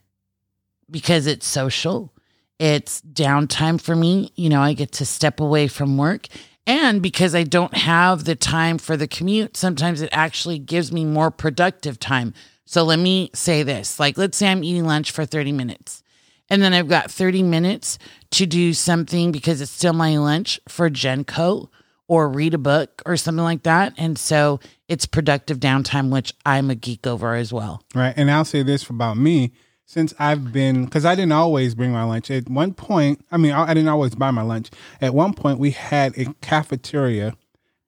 because 0.90 1.28
it's 1.28 1.46
social, 1.46 2.12
it's 2.58 3.00
downtime 3.02 3.80
for 3.80 3.96
me. 3.96 4.32
You 4.36 4.48
know, 4.48 4.60
I 4.60 4.72
get 4.72 4.92
to 4.92 5.06
step 5.06 5.40
away 5.40 5.68
from 5.68 5.96
work. 5.96 6.28
And 6.66 7.02
because 7.02 7.34
I 7.34 7.42
don't 7.42 7.76
have 7.76 8.24
the 8.24 8.34
time 8.34 8.78
for 8.78 8.96
the 8.96 9.08
commute, 9.08 9.56
sometimes 9.56 10.00
it 10.00 10.08
actually 10.12 10.58
gives 10.58 10.90
me 10.90 11.04
more 11.04 11.30
productive 11.30 11.98
time. 11.98 12.32
So 12.64 12.82
let 12.84 12.98
me 12.98 13.30
say 13.34 13.62
this 13.62 14.00
like, 14.00 14.16
let's 14.16 14.38
say 14.38 14.50
I'm 14.50 14.64
eating 14.64 14.86
lunch 14.86 15.10
for 15.10 15.26
30 15.26 15.52
minutes. 15.52 16.02
And 16.50 16.62
then 16.62 16.72
I've 16.72 16.88
got 16.88 17.10
30 17.10 17.42
minutes 17.42 17.98
to 18.32 18.46
do 18.46 18.74
something 18.74 19.32
because 19.32 19.60
it's 19.60 19.70
still 19.70 19.92
my 19.92 20.16
lunch 20.18 20.60
for 20.68 20.90
Genco 20.90 21.68
or 22.06 22.28
read 22.28 22.54
a 22.54 22.58
book 22.58 23.02
or 23.06 23.16
something 23.16 23.44
like 23.44 23.62
that. 23.62 23.94
And 23.96 24.18
so 24.18 24.60
it's 24.88 25.06
productive 25.06 25.58
downtime, 25.58 26.10
which 26.10 26.34
I'm 26.44 26.70
a 26.70 26.74
geek 26.74 27.06
over 27.06 27.34
as 27.34 27.52
well. 27.52 27.82
Right. 27.94 28.14
And 28.16 28.30
I'll 28.30 28.44
say 28.44 28.62
this 28.62 28.88
about 28.88 29.16
me 29.16 29.52
since 29.86 30.14
I've 30.18 30.52
been, 30.52 30.84
because 30.84 31.04
I 31.04 31.14
didn't 31.14 31.32
always 31.32 31.74
bring 31.74 31.92
my 31.92 32.04
lunch. 32.04 32.30
At 32.30 32.48
one 32.48 32.74
point, 32.74 33.24
I 33.30 33.36
mean, 33.36 33.52
I 33.52 33.64
I 33.64 33.74
didn't 33.74 33.88
always 33.88 34.14
buy 34.14 34.30
my 34.30 34.42
lunch. 34.42 34.70
At 35.00 35.14
one 35.14 35.34
point, 35.34 35.58
we 35.58 35.72
had 35.72 36.16
a 36.18 36.32
cafeteria 36.40 37.34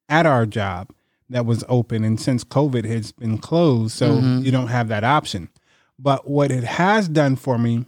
at 0.08 0.26
our 0.26 0.46
job 0.46 0.90
that 1.28 1.46
was 1.46 1.64
open. 1.68 2.04
And 2.04 2.20
since 2.20 2.44
COVID 2.44 2.84
has 2.84 3.12
been 3.12 3.38
closed, 3.38 3.96
so 3.96 4.16
mm-hmm. 4.16 4.44
you 4.44 4.50
don't 4.50 4.68
have 4.68 4.88
that 4.88 5.04
option. 5.04 5.48
But 5.98 6.28
what 6.28 6.50
it 6.50 6.64
has 6.64 7.08
done 7.08 7.36
for 7.36 7.58
me 7.58 7.86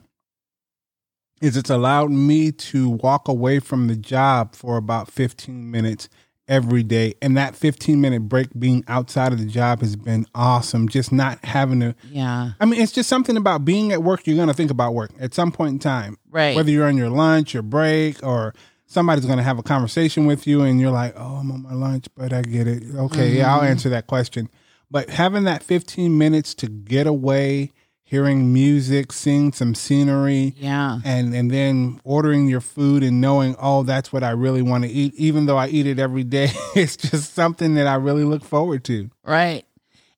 is 1.40 1.56
it's 1.56 1.70
allowed 1.70 2.10
me 2.10 2.50
to 2.50 2.88
walk 2.88 3.28
away 3.28 3.60
from 3.60 3.86
the 3.86 3.96
job 3.96 4.54
for 4.54 4.76
about 4.76 5.10
15 5.10 5.70
minutes 5.70 6.08
every 6.48 6.82
day. 6.82 7.14
And 7.20 7.36
that 7.36 7.54
15 7.54 8.00
minute 8.00 8.28
break 8.28 8.48
being 8.58 8.84
outside 8.88 9.32
of 9.32 9.38
the 9.38 9.46
job 9.46 9.80
has 9.80 9.96
been 9.96 10.26
awesome. 10.34 10.88
Just 10.88 11.12
not 11.12 11.44
having 11.44 11.80
to 11.80 11.94
Yeah. 12.10 12.52
I 12.58 12.64
mean, 12.64 12.80
it's 12.80 12.92
just 12.92 13.08
something 13.08 13.36
about 13.36 13.64
being 13.64 13.92
at 13.92 14.02
work. 14.02 14.26
You're 14.26 14.36
going 14.36 14.48
to 14.48 14.54
think 14.54 14.70
about 14.70 14.94
work 14.94 15.10
at 15.20 15.34
some 15.34 15.52
point 15.52 15.72
in 15.72 15.78
time, 15.78 16.16
Right. 16.30 16.56
Whether 16.56 16.70
you're 16.70 16.86
on 16.86 16.96
your 16.96 17.10
lunch, 17.10 17.54
your 17.54 17.62
break, 17.62 18.24
or 18.24 18.54
somebody's 18.86 19.26
going 19.26 19.38
to 19.38 19.44
have 19.44 19.58
a 19.58 19.62
conversation 19.62 20.26
with 20.26 20.46
you, 20.46 20.62
and 20.62 20.80
you're 20.80 20.90
like, 20.90 21.14
"Oh, 21.16 21.36
I'm 21.36 21.50
on 21.50 21.62
my 21.62 21.74
lunch, 21.74 22.06
but 22.16 22.32
I 22.32 22.42
get 22.42 22.66
it. 22.66 22.82
Okay, 22.94 23.36
yeah, 23.36 23.52
I'll 23.52 23.60
mm-hmm. 23.60 23.68
answer 23.68 23.88
that 23.90 24.06
question." 24.06 24.48
But 24.90 25.10
having 25.10 25.44
that 25.44 25.62
15 25.62 26.16
minutes 26.16 26.54
to 26.56 26.68
get 26.68 27.06
away, 27.06 27.72
hearing 28.10 28.52
music, 28.54 29.12
seeing 29.12 29.52
some 29.52 29.74
scenery, 29.74 30.54
Yeah. 30.56 31.00
and 31.04 31.34
and 31.34 31.50
then 31.50 32.00
ordering 32.04 32.48
your 32.48 32.62
food 32.62 33.02
and 33.02 33.20
knowing, 33.20 33.54
"Oh, 33.60 33.82
that's 33.82 34.12
what 34.12 34.24
I 34.24 34.30
really 34.30 34.62
want 34.62 34.84
to 34.84 34.90
eat," 34.90 35.14
even 35.16 35.44
though 35.46 35.58
I 35.58 35.68
eat 35.68 35.86
it 35.86 35.98
every 35.98 36.24
day, 36.24 36.50
it's 36.74 36.96
just 36.96 37.34
something 37.34 37.74
that 37.74 37.86
I 37.86 37.94
really 37.96 38.24
look 38.24 38.42
forward 38.44 38.82
to. 38.84 39.10
Right. 39.24 39.64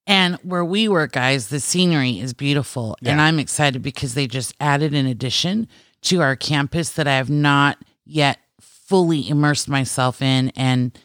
And 0.06 0.36
where 0.42 0.64
we 0.64 0.88
work, 0.88 1.12
guys, 1.12 1.48
the 1.48 1.60
scenery 1.60 2.18
is 2.20 2.32
beautiful. 2.32 2.96
And 3.04 3.20
I'm 3.20 3.38
excited 3.38 3.82
because 3.82 4.14
they 4.14 4.26
just 4.26 4.54
added 4.60 4.94
an 4.94 5.06
addition 5.06 5.68
to 6.02 6.20
our 6.22 6.34
campus 6.36 6.90
that 6.90 7.06
I 7.06 7.12
have 7.16 7.30
not 7.30 7.78
yet 8.06 8.38
fully 8.60 9.28
immersed 9.28 9.68
myself 9.68 10.20
in 10.22 10.50
and 10.56 10.98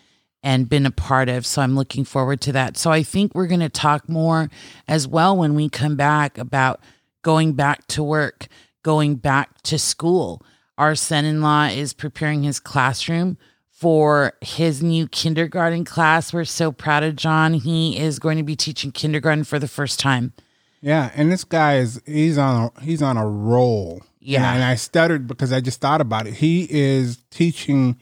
and 0.45 0.69
been 0.69 0.85
a 0.85 0.91
part 0.91 1.27
of. 1.27 1.43
So 1.45 1.63
I'm 1.63 1.75
looking 1.75 2.05
forward 2.05 2.39
to 2.41 2.51
that. 2.53 2.77
So 2.77 2.91
I 2.91 3.01
think 3.01 3.33
we're 3.33 3.47
going 3.47 3.61
to 3.61 3.67
talk 3.69 4.07
more 4.07 4.49
as 4.87 5.07
well 5.07 5.35
when 5.35 5.55
we 5.55 5.67
come 5.67 5.95
back 5.95 6.37
about 6.37 6.79
going 7.23 7.53
back 7.53 7.87
to 7.87 8.03
work, 8.03 8.47
going 8.83 9.15
back 9.15 9.63
to 9.63 9.79
school. 9.79 10.43
Our 10.77 10.93
son 10.93 11.25
in 11.25 11.41
law 11.41 11.65
is 11.65 11.93
preparing 11.93 12.43
his 12.43 12.59
classroom 12.59 13.39
for 13.71 14.33
his 14.39 14.83
new 14.83 15.07
kindergarten 15.07 15.83
class. 15.83 16.31
We're 16.31 16.45
so 16.45 16.71
proud 16.71 17.03
of 17.03 17.15
John. 17.15 17.55
He 17.55 17.97
is 17.97 18.19
going 18.19 18.37
to 18.37 18.43
be 18.43 18.55
teaching 18.55 18.91
kindergarten 18.91 19.45
for 19.45 19.57
the 19.57 19.67
first 19.67 19.99
time. 19.99 20.33
Yeah, 20.79 21.09
and 21.15 21.31
this 21.31 21.43
guy 21.43 21.77
is 21.77 21.99
he's 22.05 22.37
on 22.37 22.71
a, 22.75 22.81
he's 22.83 23.01
on 23.01 23.17
a 23.17 23.27
roll. 23.27 24.03
Yeah. 24.19 24.39
and 24.39 24.45
I, 24.45 24.53
and 24.55 24.63
I 24.63 24.75
stuttered 24.75 25.25
because 25.25 25.51
I 25.51 25.59
just 25.59 25.81
thought 25.81 26.01
about 26.01 26.27
it. 26.27 26.35
He 26.35 26.67
is 26.69 27.17
teaching 27.31 27.97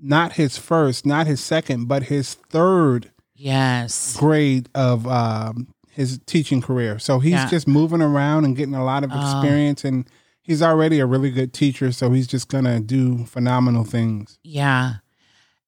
not 0.00 0.32
his 0.34 0.56
first, 0.58 1.04
not 1.06 1.26
his 1.26 1.40
second, 1.40 1.86
but 1.86 2.04
his 2.04 2.34
third 2.34 3.10
Yes. 3.34 4.16
grade 4.16 4.68
of 4.74 5.06
um, 5.06 5.68
his 5.90 6.18
teaching 6.26 6.60
career. 6.60 6.98
So 6.98 7.18
he's 7.20 7.32
Yeah. 7.32 7.44
Oh. 7.46 7.50
just 7.50 7.68
moving 7.68 8.02
around 8.02 8.44
and 8.44 8.56
getting 8.56 8.74
a 8.74 8.84
lot 8.84 9.04
of 9.04 9.10
experience, 9.12 9.84
and 9.84 10.06
he's 10.42 10.62
already 10.62 10.98
a 11.00 11.06
really 11.06 11.30
good 11.30 11.52
teacher. 11.52 11.92
So 11.92 12.10
he's 12.10 12.26
just 12.26 12.48
gonna 12.48 12.80
do 12.80 13.24
phenomenal 13.26 13.84
things. 13.84 14.38
Yeah. 14.42 14.94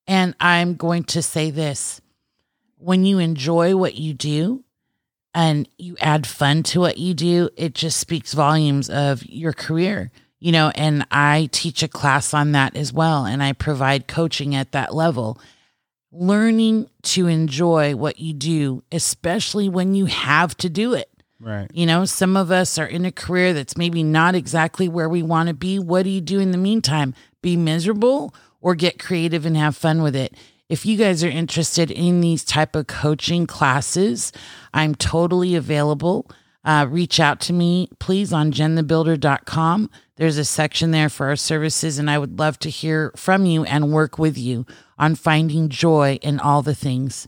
And 0.06 0.34
I'm 0.40 0.74
going 0.74 1.04
to 1.04 1.22
say 1.22 1.50
this 1.50 2.00
when 2.76 3.04
you 3.04 3.18
enjoy 3.18 3.76
what 3.76 3.94
you 3.96 4.14
do 4.14 4.64
and 5.34 5.68
you 5.78 5.96
add 6.00 6.26
fun 6.26 6.62
to 6.64 6.80
what 6.80 6.98
you 6.98 7.14
do, 7.14 7.50
it 7.56 7.74
just 7.74 7.98
speaks 7.98 8.32
volumes 8.32 8.88
of 8.90 9.24
your 9.26 9.52
career. 9.52 10.10
You 10.40 10.52
know, 10.52 10.72
and 10.74 11.06
I 11.10 11.48
teach 11.52 11.82
a 11.82 11.88
class 11.88 12.32
on 12.32 12.52
that 12.52 12.74
as 12.74 12.92
well, 12.92 13.26
and 13.26 13.42
I 13.42 13.52
provide 13.52 14.08
coaching 14.08 14.54
at 14.54 14.72
that 14.72 14.94
level. 14.94 15.38
Learning 16.10 16.88
to 17.02 17.26
enjoy 17.26 17.94
what 17.94 18.18
you 18.18 18.32
do, 18.32 18.82
especially 18.90 19.68
when 19.68 19.94
you 19.94 20.06
have 20.06 20.56
to 20.56 20.68
do 20.68 20.94
it. 20.94 21.10
Right. 21.38 21.70
You 21.72 21.86
know, 21.86 22.04
some 22.04 22.36
of 22.36 22.50
us 22.50 22.78
are 22.78 22.86
in 22.86 23.04
a 23.04 23.12
career 23.12 23.52
that's 23.52 23.76
maybe 23.76 24.02
not 24.02 24.34
exactly 24.34 24.88
where 24.88 25.08
we 25.08 25.22
want 25.22 25.48
to 25.48 25.54
be. 25.54 25.78
What 25.78 26.02
do 26.02 26.10
you 26.10 26.20
do 26.20 26.40
in 26.40 26.50
the 26.50 26.58
meantime? 26.58 27.14
Be 27.42 27.56
miserable 27.56 28.34
or 28.60 28.74
get 28.74 28.98
creative 28.98 29.46
and 29.46 29.56
have 29.56 29.76
fun 29.76 30.02
with 30.02 30.14
it? 30.14 30.34
If 30.68 30.86
you 30.86 30.96
guys 30.96 31.24
are 31.24 31.28
interested 31.28 31.90
in 31.90 32.20
these 32.20 32.44
type 32.44 32.76
of 32.76 32.86
coaching 32.86 33.46
classes, 33.46 34.32
I'm 34.72 34.94
totally 34.94 35.56
available. 35.56 36.30
Uh, 36.64 36.86
reach 36.88 37.18
out 37.18 37.40
to 37.40 37.52
me, 37.52 37.88
please, 37.98 38.32
on 38.32 38.52
genthebuilder.com. 38.52 39.90
There's 40.16 40.36
a 40.36 40.44
section 40.44 40.90
there 40.90 41.08
for 41.08 41.28
our 41.28 41.36
services, 41.36 41.98
and 41.98 42.10
I 42.10 42.18
would 42.18 42.38
love 42.38 42.58
to 42.60 42.70
hear 42.70 43.12
from 43.16 43.46
you 43.46 43.64
and 43.64 43.92
work 43.92 44.18
with 44.18 44.36
you 44.36 44.66
on 44.98 45.14
finding 45.14 45.70
joy 45.70 46.18
in 46.20 46.38
all 46.38 46.62
the 46.62 46.74
things. 46.74 47.26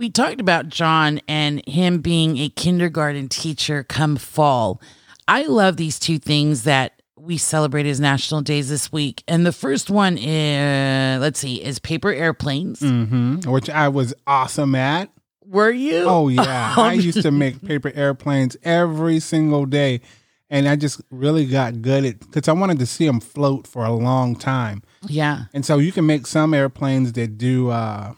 We 0.00 0.08
talked 0.08 0.40
about 0.40 0.70
John 0.70 1.20
and 1.28 1.62
him 1.68 1.98
being 1.98 2.38
a 2.38 2.48
kindergarten 2.48 3.28
teacher 3.28 3.84
come 3.84 4.16
fall. 4.16 4.80
I 5.28 5.42
love 5.42 5.76
these 5.76 5.98
two 5.98 6.18
things 6.18 6.62
that 6.62 7.02
we 7.18 7.36
celebrate 7.36 7.84
as 7.84 8.00
national 8.00 8.40
days 8.40 8.70
this 8.70 8.90
week. 8.90 9.22
And 9.28 9.44
the 9.44 9.52
first 9.52 9.90
one 9.90 10.16
is, 10.16 11.20
let's 11.20 11.38
see, 11.38 11.62
is 11.62 11.78
paper 11.78 12.10
airplanes. 12.10 12.80
hmm 12.80 13.40
Which 13.44 13.68
I 13.68 13.88
was 13.88 14.14
awesome 14.26 14.74
at. 14.74 15.10
Were 15.44 15.70
you? 15.70 16.04
Oh 16.06 16.28
yeah, 16.30 16.74
I 16.78 16.94
used 16.94 17.20
to 17.20 17.30
make 17.30 17.60
paper 17.60 17.92
airplanes 17.94 18.56
every 18.62 19.20
single 19.20 19.66
day, 19.66 20.00
and 20.48 20.66
I 20.66 20.76
just 20.76 21.02
really 21.10 21.44
got 21.44 21.82
good 21.82 22.06
at 22.06 22.20
because 22.20 22.48
I 22.48 22.52
wanted 22.52 22.78
to 22.78 22.86
see 22.86 23.04
them 23.04 23.20
float 23.20 23.66
for 23.66 23.84
a 23.84 23.92
long 23.92 24.34
time. 24.34 24.82
Yeah. 25.06 25.44
And 25.52 25.66
so 25.66 25.76
you 25.76 25.92
can 25.92 26.06
make 26.06 26.26
some 26.26 26.54
airplanes 26.54 27.12
that 27.12 27.36
do 27.36 27.68
uh, 27.68 28.14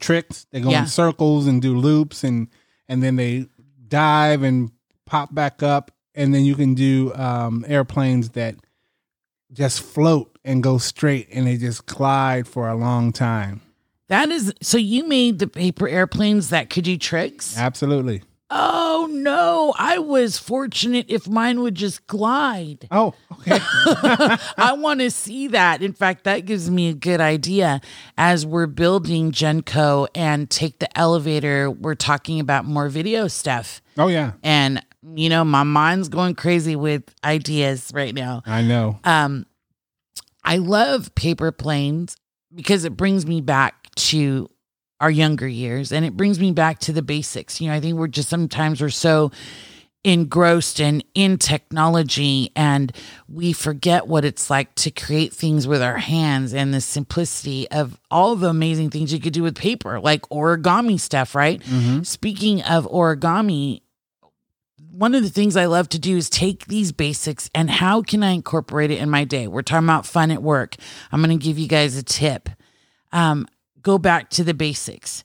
tricks. 0.00 0.46
They 0.50 0.60
go 0.60 0.70
Yeah. 0.70 0.82
in 0.82 0.86
circles 0.88 1.46
and 1.46 1.60
do 1.62 1.76
loops, 1.76 2.24
and 2.24 2.48
and 2.88 3.02
then 3.02 3.16
they 3.16 3.46
dive 3.88 4.42
and 4.42 4.70
pop 5.04 5.34
back 5.34 5.62
up. 5.62 5.90
And 6.14 6.32
then 6.34 6.44
you 6.44 6.54
can 6.54 6.74
do 6.74 7.12
um, 7.14 7.64
airplanes 7.68 8.30
that 8.30 8.54
just 9.52 9.82
float 9.82 10.38
and 10.44 10.62
go 10.62 10.78
straight, 10.78 11.28
and 11.32 11.46
they 11.46 11.56
just 11.56 11.86
glide 11.86 12.48
for 12.48 12.68
a 12.68 12.74
long 12.74 13.12
time. 13.12 13.60
That 14.08 14.30
is 14.30 14.52
so 14.62 14.78
you 14.78 15.06
made 15.08 15.40
the 15.40 15.46
paper 15.48 15.88
airplanes 15.88 16.50
that 16.50 16.70
could 16.70 16.84
do 16.84 16.96
tricks? 16.96 17.56
Absolutely. 17.58 18.22
Oh 18.48 19.08
no, 19.10 19.74
I 19.76 19.98
was 19.98 20.38
fortunate 20.38 21.06
if 21.08 21.28
mine 21.28 21.60
would 21.62 21.74
just 21.74 22.06
glide. 22.06 22.86
Oh, 22.92 23.12
okay. 23.40 23.58
I 24.56 24.76
want 24.78 25.00
to 25.00 25.10
see 25.10 25.48
that. 25.48 25.82
In 25.82 25.92
fact, 25.92 26.24
that 26.24 26.46
gives 26.46 26.70
me 26.70 26.88
a 26.88 26.94
good 26.94 27.20
idea 27.20 27.80
as 28.16 28.46
we're 28.46 28.68
building 28.68 29.32
Genco 29.32 30.06
and 30.14 30.48
take 30.48 30.78
the 30.78 30.96
elevator. 30.96 31.70
We're 31.70 31.96
talking 31.96 32.38
about 32.38 32.64
more 32.64 32.88
video 32.88 33.26
stuff. 33.26 33.82
oh 33.98 34.06
yeah, 34.06 34.32
And, 34.44 34.80
you 35.14 35.28
know, 35.28 35.44
my 35.44 35.64
mind's 35.64 36.08
going 36.08 36.36
crazy 36.36 36.76
with 36.76 37.02
ideas 37.24 37.90
right 37.92 38.14
now. 38.14 38.42
I 38.46 38.62
know. 38.62 39.00
Um, 39.02 39.46
I 40.44 40.58
love 40.58 41.12
paper 41.16 41.50
planes 41.50 42.16
because 42.54 42.84
it 42.84 42.96
brings 42.96 43.26
me 43.26 43.40
back 43.40 43.92
to 43.96 44.48
our 45.00 45.10
younger 45.10 45.46
years 45.46 45.92
and 45.92 46.04
it 46.04 46.16
brings 46.16 46.40
me 46.40 46.52
back 46.52 46.78
to 46.80 46.92
the 46.92 47.02
basics. 47.02 47.60
You 47.60 47.68
know, 47.68 47.74
I 47.74 47.80
think 47.80 47.98
we're 47.98 48.06
just 48.06 48.28
sometimes 48.28 48.80
we're 48.80 48.88
so 48.88 49.30
engrossed 50.04 50.80
and 50.80 51.04
in 51.14 51.36
technology 51.36 52.52
and 52.54 52.92
we 53.28 53.52
forget 53.52 54.06
what 54.06 54.24
it's 54.24 54.48
like 54.48 54.72
to 54.76 54.90
create 54.90 55.32
things 55.34 55.66
with 55.66 55.82
our 55.82 55.96
hands 55.98 56.54
and 56.54 56.72
the 56.72 56.80
simplicity 56.80 57.68
of 57.72 57.98
all 58.08 58.36
the 58.36 58.48
amazing 58.48 58.88
things 58.88 59.12
you 59.12 59.18
could 59.18 59.32
do 59.32 59.42
with 59.42 59.56
paper, 59.56 59.98
like 59.98 60.22
origami 60.28 60.98
stuff, 60.98 61.34
right? 61.34 61.60
Speaking 62.04 62.62
of 62.62 62.86
origami, 62.86 63.82
one 64.92 65.14
of 65.14 65.24
the 65.24 65.28
things 65.28 65.56
I 65.56 65.66
love 65.66 65.88
to 65.90 65.98
do 65.98 66.16
is 66.16 66.30
take 66.30 66.66
these 66.66 66.92
basics 66.92 67.50
and 67.52 67.68
how 67.68 68.00
can 68.00 68.22
I 68.22 68.30
incorporate 68.30 68.92
it 68.92 69.00
in 69.00 69.10
my 69.10 69.24
day? 69.24 69.48
We're 69.48 69.62
talking 69.62 69.86
about 69.86 70.06
fun 70.06 70.30
at 70.30 70.42
work. 70.42 70.76
I'm 71.10 71.20
going 71.20 71.36
to 71.36 71.44
give 71.44 71.58
you 71.58 71.66
guys 71.66 71.96
a 71.96 72.02
tip. 72.04 72.48
Um, 73.12 73.48
go 73.86 73.98
back 73.98 74.28
to 74.30 74.42
the 74.42 74.52
basics. 74.52 75.22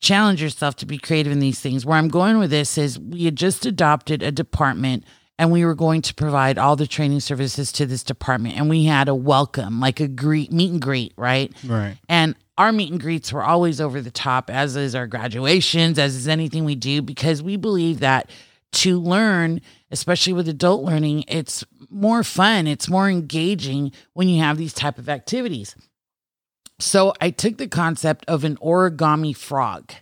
Challenge 0.00 0.42
yourself 0.42 0.74
to 0.76 0.86
be 0.86 0.98
creative 0.98 1.30
in 1.30 1.38
these 1.38 1.60
things. 1.60 1.86
Where 1.86 1.96
I'm 1.96 2.08
going 2.08 2.38
with 2.38 2.50
this 2.50 2.76
is 2.76 2.98
we 2.98 3.26
had 3.26 3.36
just 3.36 3.64
adopted 3.64 4.24
a 4.24 4.32
department 4.32 5.04
and 5.38 5.52
we 5.52 5.64
were 5.64 5.76
going 5.76 6.02
to 6.02 6.14
provide 6.14 6.58
all 6.58 6.74
the 6.74 6.88
training 6.88 7.20
services 7.20 7.70
to 7.72 7.86
this 7.86 8.02
department. 8.02 8.56
And 8.56 8.68
we 8.68 8.86
had 8.86 9.08
a 9.08 9.14
welcome, 9.14 9.78
like 9.78 10.00
a 10.00 10.08
greet, 10.08 10.50
meet 10.50 10.72
and 10.72 10.82
greet, 10.82 11.12
right? 11.16 11.52
Right. 11.64 11.96
And 12.08 12.34
our 12.58 12.72
meet 12.72 12.90
and 12.90 13.00
greets 13.00 13.32
were 13.32 13.44
always 13.44 13.80
over 13.80 14.00
the 14.00 14.10
top, 14.10 14.50
as 14.50 14.74
is 14.74 14.96
our 14.96 15.06
graduations, 15.06 15.96
as 15.96 16.16
is 16.16 16.26
anything 16.26 16.64
we 16.64 16.74
do, 16.74 17.02
because 17.02 17.40
we 17.40 17.56
believe 17.56 18.00
that 18.00 18.30
to 18.72 18.98
learn, 18.98 19.60
especially 19.92 20.32
with 20.32 20.48
adult 20.48 20.82
learning, 20.82 21.24
it's 21.28 21.64
more 21.88 22.24
fun, 22.24 22.66
it's 22.66 22.88
more 22.88 23.08
engaging 23.08 23.92
when 24.14 24.28
you 24.28 24.42
have 24.42 24.58
these 24.58 24.72
type 24.72 24.98
of 24.98 25.08
activities. 25.08 25.76
So 26.82 27.14
I 27.20 27.30
took 27.30 27.58
the 27.58 27.68
concept 27.68 28.24
of 28.26 28.42
an 28.42 28.56
origami 28.56 29.36
frog, 29.36 29.92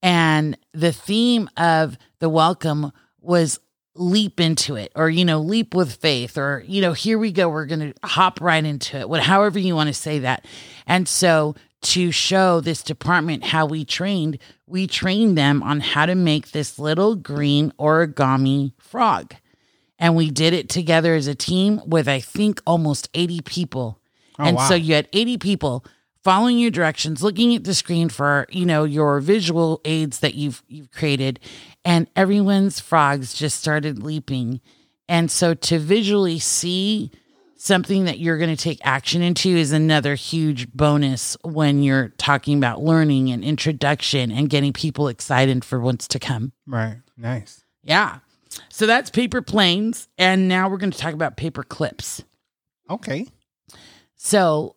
and 0.00 0.56
the 0.72 0.92
theme 0.92 1.50
of 1.56 1.98
the 2.20 2.28
welcome 2.28 2.92
was 3.20 3.58
leap 3.96 4.38
into 4.38 4.76
it 4.76 4.92
or 4.94 5.10
you 5.10 5.24
know 5.24 5.40
leap 5.40 5.74
with 5.74 5.96
faith 5.96 6.38
or 6.38 6.64
you 6.66 6.80
know 6.80 6.92
here 6.92 7.18
we 7.18 7.32
go 7.32 7.48
we're 7.48 7.66
going 7.66 7.92
to 7.92 7.92
hop 8.06 8.40
right 8.40 8.64
into 8.64 8.96
it 8.96 9.08
what 9.08 9.20
however 9.20 9.58
you 9.58 9.74
want 9.74 9.88
to 9.88 9.92
say 9.92 10.20
that. 10.20 10.46
And 10.86 11.08
so 11.08 11.56
to 11.82 12.12
show 12.12 12.60
this 12.60 12.84
department 12.84 13.42
how 13.42 13.66
we 13.66 13.84
trained 13.84 14.38
we 14.68 14.86
trained 14.86 15.36
them 15.36 15.60
on 15.60 15.80
how 15.80 16.06
to 16.06 16.14
make 16.14 16.52
this 16.52 16.78
little 16.78 17.16
green 17.16 17.72
origami 17.80 18.72
frog. 18.78 19.34
And 19.98 20.14
we 20.14 20.30
did 20.30 20.54
it 20.54 20.68
together 20.68 21.14
as 21.14 21.26
a 21.26 21.34
team 21.34 21.80
with 21.84 22.06
i 22.06 22.20
think 22.20 22.62
almost 22.64 23.10
80 23.12 23.40
people 23.40 23.99
Oh, 24.40 24.44
and 24.44 24.56
wow. 24.56 24.68
so 24.68 24.74
you 24.74 24.94
had 24.94 25.08
80 25.12 25.38
people 25.38 25.84
following 26.24 26.58
your 26.58 26.70
directions 26.70 27.22
looking 27.22 27.54
at 27.54 27.64
the 27.64 27.74
screen 27.74 28.08
for 28.08 28.46
you 28.50 28.66
know 28.66 28.84
your 28.84 29.20
visual 29.20 29.80
aids 29.84 30.18
that 30.20 30.34
you've 30.34 30.62
you've 30.68 30.90
created 30.90 31.40
and 31.84 32.08
everyone's 32.16 32.78
frogs 32.80 33.32
just 33.34 33.58
started 33.58 34.02
leaping 34.02 34.60
and 35.08 35.30
so 35.30 35.54
to 35.54 35.78
visually 35.78 36.38
see 36.38 37.10
something 37.56 38.04
that 38.06 38.18
you're 38.18 38.38
going 38.38 38.54
to 38.54 38.62
take 38.62 38.78
action 38.84 39.22
into 39.22 39.48
is 39.50 39.72
another 39.72 40.14
huge 40.14 40.70
bonus 40.72 41.36
when 41.42 41.82
you're 41.82 42.08
talking 42.18 42.56
about 42.58 42.82
learning 42.82 43.30
and 43.30 43.42
introduction 43.44 44.30
and 44.30 44.48
getting 44.50 44.72
people 44.72 45.08
excited 45.08 45.64
for 45.64 45.80
what's 45.80 46.06
to 46.08 46.18
come 46.18 46.52
Right. 46.66 46.98
Nice. 47.16 47.64
yeah 47.82 48.18
so 48.68 48.84
that's 48.86 49.08
paper 49.10 49.40
planes 49.42 50.06
and 50.18 50.48
now 50.48 50.68
we're 50.68 50.76
going 50.78 50.90
to 50.90 50.98
talk 50.98 51.14
about 51.14 51.36
paper 51.38 51.62
clips 51.62 52.22
Okay. 52.90 53.26
So, 54.22 54.76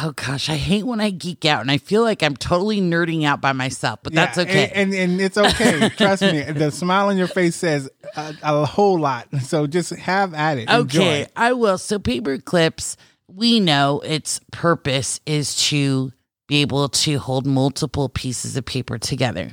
oh 0.00 0.12
gosh, 0.12 0.48
I 0.48 0.54
hate 0.54 0.84
when 0.86 1.00
I 1.00 1.10
geek 1.10 1.44
out 1.44 1.60
and 1.60 1.72
I 1.72 1.78
feel 1.78 2.02
like 2.02 2.22
I'm 2.22 2.36
totally 2.36 2.80
nerding 2.80 3.24
out 3.24 3.40
by 3.40 3.52
myself, 3.52 3.98
but 4.04 4.12
that's 4.12 4.38
okay. 4.38 4.70
And, 4.72 4.94
and 4.94 5.10
and 5.10 5.20
it's 5.20 5.36
okay. 5.36 5.88
Trust 5.96 6.22
me. 6.22 6.42
The 6.42 6.70
smile 6.70 7.08
on 7.08 7.18
your 7.18 7.26
face 7.26 7.56
says 7.56 7.90
a, 8.14 8.36
a 8.44 8.64
whole 8.64 8.96
lot. 9.00 9.26
So 9.42 9.66
just 9.66 9.90
have 9.90 10.34
at 10.34 10.58
it. 10.58 10.70
okay, 10.70 11.22
Enjoy. 11.22 11.26
I 11.34 11.52
will. 11.52 11.78
So, 11.78 11.98
paper 11.98 12.38
clips, 12.38 12.96
we 13.26 13.58
know 13.58 13.98
its 14.04 14.40
purpose 14.52 15.20
is 15.26 15.56
to 15.68 16.12
be 16.46 16.62
able 16.62 16.88
to 16.90 17.18
hold 17.18 17.44
multiple 17.44 18.08
pieces 18.08 18.56
of 18.56 18.64
paper 18.64 18.98
together. 18.98 19.50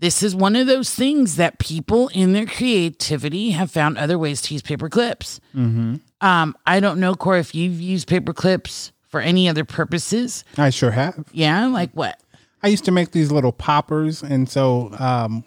This 0.00 0.22
is 0.22 0.34
one 0.34 0.54
of 0.56 0.66
those 0.66 0.94
things 0.94 1.36
that 1.36 1.58
people 1.58 2.08
in 2.08 2.32
their 2.32 2.46
creativity 2.46 3.50
have 3.50 3.70
found 3.70 3.98
other 3.98 4.18
ways 4.18 4.40
to 4.42 4.54
use 4.54 4.62
paper 4.62 4.88
clips. 4.88 5.40
Mm-hmm. 5.54 5.96
Um, 6.20 6.56
I 6.66 6.80
don't 6.80 7.00
know, 7.00 7.14
Corey, 7.14 7.40
if 7.40 7.54
you've 7.54 7.80
used 7.80 8.06
paper 8.08 8.32
clips 8.32 8.92
for 9.08 9.20
any 9.20 9.48
other 9.48 9.64
purposes. 9.64 10.44
I 10.56 10.70
sure 10.70 10.90
have. 10.92 11.24
Yeah, 11.32 11.66
like 11.66 11.90
what? 11.92 12.20
I 12.62 12.68
used 12.68 12.84
to 12.86 12.92
make 12.92 13.10
these 13.12 13.32
little 13.32 13.52
poppers, 13.52 14.22
and 14.22 14.48
so 14.48 14.90
um, 14.98 15.44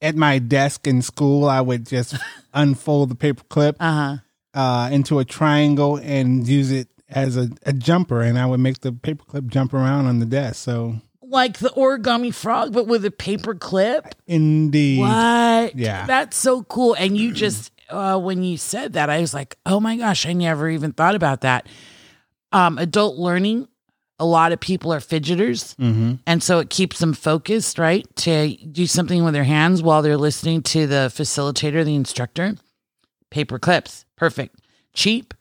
at 0.00 0.16
my 0.16 0.38
desk 0.38 0.86
in 0.86 1.02
school, 1.02 1.48
I 1.48 1.60
would 1.60 1.86
just 1.86 2.16
unfold 2.54 3.08
the 3.10 3.14
paper 3.16 3.42
clip 3.48 3.76
Uh 3.80 4.16
huh. 4.54 4.60
uh, 4.60 4.88
into 4.90 5.18
a 5.18 5.24
triangle 5.24 5.96
and 5.96 6.46
use 6.46 6.70
it 6.70 6.88
as 7.08 7.36
a, 7.36 7.50
a 7.66 7.72
jumper, 7.72 8.20
and 8.22 8.38
I 8.38 8.46
would 8.46 8.60
make 8.60 8.80
the 8.80 8.92
paper 8.92 9.24
clip 9.24 9.46
jump 9.46 9.74
around 9.74 10.06
on 10.06 10.18
the 10.20 10.26
desk. 10.26 10.56
So 10.56 10.96
like 11.28 11.58
the 11.58 11.70
origami 11.70 12.32
frog, 12.34 12.72
but 12.72 12.86
with 12.86 13.04
a 13.04 13.10
paper 13.10 13.54
clip. 13.54 14.14
indeed, 14.26 15.00
What? 15.00 15.76
Yeah. 15.76 16.06
That's 16.06 16.36
so 16.36 16.62
cool. 16.64 16.94
And 16.94 17.16
you 17.16 17.32
just, 17.32 17.72
uh, 17.90 18.18
when 18.18 18.42
you 18.42 18.56
said 18.56 18.92
that, 18.94 19.10
I 19.10 19.20
was 19.20 19.34
like, 19.34 19.56
oh 19.66 19.80
my 19.80 19.96
gosh, 19.96 20.26
I 20.26 20.32
never 20.32 20.68
even 20.68 20.92
thought 20.92 21.14
about 21.14 21.40
that. 21.42 21.66
Um, 22.52 22.78
adult 22.78 23.16
learning, 23.16 23.66
a 24.20 24.24
lot 24.24 24.52
of 24.52 24.60
people 24.60 24.92
are 24.92 25.00
fidgeters. 25.00 25.74
hmm 25.76 26.14
And 26.26 26.42
so 26.42 26.60
it 26.60 26.70
keeps 26.70 26.98
them 27.00 27.12
focused, 27.14 27.78
right? 27.78 28.06
To 28.16 28.54
do 28.56 28.86
something 28.86 29.24
with 29.24 29.34
their 29.34 29.44
hands 29.44 29.82
while 29.82 30.02
they're 30.02 30.16
listening 30.16 30.62
to 30.62 30.86
the 30.86 31.10
facilitator, 31.12 31.84
the 31.84 31.96
instructor. 31.96 32.54
Paper 33.30 33.58
clips, 33.58 34.04
perfect. 34.16 34.60
Cheap. 34.92 35.34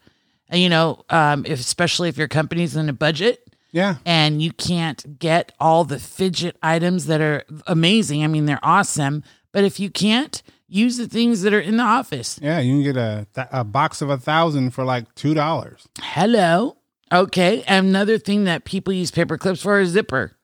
And, 0.50 0.60
you 0.62 0.70
know, 0.70 1.04
um, 1.10 1.46
if, 1.46 1.60
especially 1.60 2.10
if 2.10 2.18
your 2.18 2.28
company's 2.28 2.76
in 2.76 2.90
a 2.90 2.94
budget, 2.94 3.43
yeah, 3.74 3.96
and 4.06 4.42
you 4.42 4.54
can't 4.54 5.20
get 5.20 5.52
all 5.60 5.84
the 5.84 6.00
fidget 6.00 6.56
items 6.64 7.08
that 7.08 7.20
are 7.20 7.44
amazing. 7.68 8.24
I 8.24 8.28
mean, 8.28 8.46
they're 8.46 8.60
awesome. 8.64 9.24
But 9.52 9.66
if 9.66 9.80
you 9.80 9.90
can't, 9.90 10.42
use 10.68 10.98
the 10.98 11.08
things 11.08 11.42
that 11.44 11.54
are 11.54 11.60
in 11.60 11.78
the 11.78 11.84
office. 11.84 12.40
yeah. 12.42 12.60
You 12.60 12.74
can 12.74 12.84
get 12.84 12.98
a 12.98 13.28
th- 13.36 13.48
a 13.52 13.64
box 13.64 14.02
of 14.02 14.10
a 14.10 14.18
thousand 14.18 14.72
for 14.72 14.84
like 14.84 15.14
two 15.16 15.34
dollars. 15.36 15.88
Hello. 16.02 16.78
Okay. 17.12 17.64
Another 17.68 18.18
thing 18.18 18.46
that 18.46 18.66
people 18.66 18.92
use 18.94 19.12
paper 19.12 19.38
clips 19.38 19.62
for 19.62 19.80
is 19.80 19.90
zipper. 19.90 20.36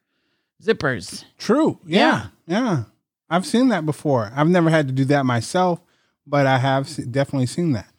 Zippers. 0.64 1.24
True. 1.38 1.80
Yeah. 1.86 2.28
Yeah. 2.46 2.84
I've 3.30 3.46
seen 3.46 3.70
that 3.70 3.86
before. 3.86 4.32
I've 4.36 4.48
never 4.50 4.70
had 4.70 4.88
to 4.88 4.94
do 4.94 5.06
that 5.06 5.26
myself, 5.26 5.80
but 6.28 6.46
I 6.46 6.58
have 6.58 6.88
definitely 7.12 7.46
seen 7.48 7.72
that. 7.72 7.90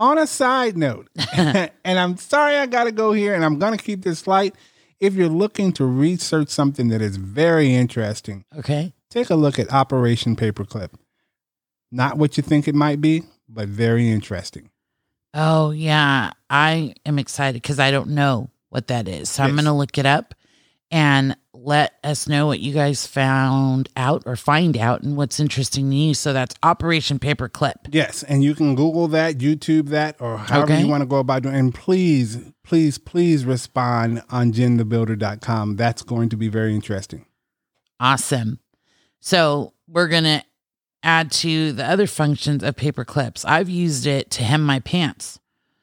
On 0.00 0.18
a 0.18 0.26
side 0.26 0.76
note, 0.76 1.08
and 1.36 1.70
I'm 1.84 2.16
sorry 2.18 2.56
I 2.56 2.66
got 2.66 2.84
to 2.84 2.92
go 2.92 3.12
here 3.12 3.34
and 3.34 3.44
I'm 3.44 3.58
going 3.58 3.76
to 3.76 3.82
keep 3.82 4.02
this 4.02 4.26
light. 4.26 4.54
If 5.00 5.14
you're 5.14 5.28
looking 5.28 5.72
to 5.74 5.84
research 5.84 6.48
something 6.48 6.88
that 6.88 7.00
is 7.00 7.16
very 7.16 7.74
interesting, 7.74 8.44
Okay. 8.56 8.92
take 9.10 9.30
a 9.30 9.36
look 9.36 9.58
at 9.58 9.72
Operation 9.72 10.34
Paperclip. 10.36 10.90
Not 11.90 12.18
what 12.18 12.36
you 12.36 12.42
think 12.42 12.66
it 12.68 12.74
might 12.74 13.00
be, 13.00 13.22
but 13.48 13.68
very 13.68 14.10
interesting. 14.10 14.70
Oh, 15.34 15.70
yeah. 15.70 16.32
I 16.50 16.94
am 17.06 17.18
excited 17.18 17.62
because 17.62 17.78
I 17.78 17.90
don't 17.90 18.10
know 18.10 18.50
what 18.70 18.88
that 18.88 19.08
is. 19.08 19.30
So 19.30 19.42
I'm 19.42 19.52
going 19.54 19.64
to 19.64 19.72
look 19.72 19.96
it 19.98 20.04
up 20.06 20.34
and 20.90 21.36
let 21.60 21.94
us 22.04 22.28
know 22.28 22.46
what 22.46 22.60
you 22.60 22.72
guys 22.72 23.06
found 23.06 23.88
out 23.96 24.22
or 24.26 24.36
find 24.36 24.76
out 24.76 25.02
and 25.02 25.16
what's 25.16 25.40
interesting 25.40 25.90
to 25.90 25.96
you. 25.96 26.14
So 26.14 26.32
that's 26.32 26.54
Operation 26.62 27.18
Paperclip. 27.18 27.74
Yes, 27.90 28.22
and 28.22 28.44
you 28.44 28.54
can 28.54 28.74
Google 28.74 29.08
that, 29.08 29.38
YouTube 29.38 29.88
that, 29.88 30.16
or 30.20 30.38
however 30.38 30.72
Okay. 30.72 30.80
you 30.82 30.88
want 30.88 31.02
to 31.02 31.06
go 31.06 31.16
about 31.18 31.42
doing. 31.42 31.54
And 31.56 31.74
please, 31.74 32.38
please, 32.62 32.98
please 32.98 33.44
respond 33.44 34.22
on 34.30 34.52
genthebuilder.com. 34.52 35.76
That's 35.76 36.02
going 36.02 36.28
to 36.28 36.36
be 36.36 36.48
very 36.48 36.74
interesting. 36.74 37.26
Awesome. 38.00 38.60
So 39.20 39.72
we're 39.88 40.08
going 40.08 40.24
to 40.24 40.42
add 41.02 41.30
to 41.32 41.72
the 41.72 41.84
other 41.84 42.06
functions 42.06 42.62
of 42.62 42.76
paper 42.76 43.04
clips. 43.04 43.44
I've 43.44 43.68
used 43.68 44.06
it 44.06 44.30
to 44.32 44.44
hem 44.44 44.62
my 44.64 44.80
pants 44.80 45.38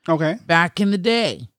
Okay. 0.07 0.37
back 0.45 0.79
in 0.79 0.91
the 0.91 0.97
day. 0.97 1.49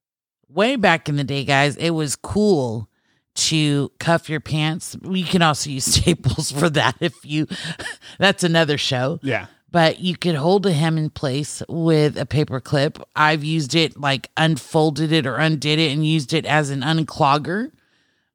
Way 0.48 0.76
back 0.76 1.08
in 1.08 1.16
the 1.16 1.24
day, 1.24 1.44
guys, 1.44 1.76
it 1.76 1.90
was 1.90 2.16
cool 2.16 2.88
to 3.36 3.90
cuff 3.98 4.28
your 4.28 4.40
pants. 4.40 4.96
We 5.02 5.22
can 5.22 5.42
also 5.42 5.70
use 5.70 5.84
staples 5.94 6.50
for 6.50 6.68
that 6.70 6.96
if 7.00 7.14
you 7.24 7.46
that's 8.18 8.44
another 8.44 8.78
show. 8.78 9.18
Yeah. 9.22 9.46
But 9.70 9.98
you 10.00 10.16
could 10.16 10.36
hold 10.36 10.64
a 10.64 10.72
hem 10.72 10.96
in 10.96 11.10
place 11.10 11.62
with 11.68 12.16
a 12.16 12.24
paper 12.24 12.60
clip. 12.60 12.98
I've 13.14 13.44
used 13.44 13.74
it 13.74 13.98
like 14.00 14.30
unfolded 14.36 15.12
it 15.12 15.26
or 15.26 15.36
undid 15.36 15.78
it 15.78 15.92
and 15.92 16.06
used 16.06 16.32
it 16.32 16.46
as 16.46 16.70
an 16.70 16.80
unclogger. 16.80 17.72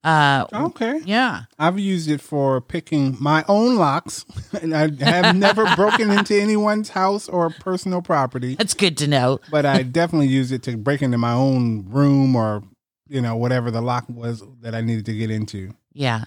Uh 0.04 0.46
Okay. 0.52 1.00
yeah. 1.06 1.44
I've 1.60 1.78
used 1.80 2.10
it 2.10 2.22
for 2.22 2.60
picking 2.60 3.16
my 3.20 3.46
own 3.48 3.76
locks, 3.78 4.26
and 4.62 4.76
I 4.76 4.90
have 5.04 5.36
never 5.36 5.64
broken 5.76 6.10
into 6.10 6.36
anyone's 6.36 6.90
house 6.90 7.30
or 7.30 7.52
personal 7.52 8.02
property. 8.02 8.56
That's 8.56 8.74
good 8.74 8.98
to 8.98 9.08
know. 9.08 9.40
But 9.52 9.66
I 9.68 9.84
definitely 9.84 10.28
used 10.28 10.52
it 10.52 10.64
to 10.64 10.76
break 10.76 11.04
into 11.04 11.20
my 11.20 11.34
own 11.34 11.86
room 11.88 12.36
or, 12.36 12.64
you 13.12 13.20
know, 13.20 13.36
whatever 13.36 13.70
the 13.70 13.82
lock 13.82 14.06
was 14.08 14.42
that 14.62 14.74
I 14.74 14.80
needed 14.80 15.06
to 15.08 15.14
get 15.14 15.30
into. 15.30 15.74
Yeah. 15.92 16.24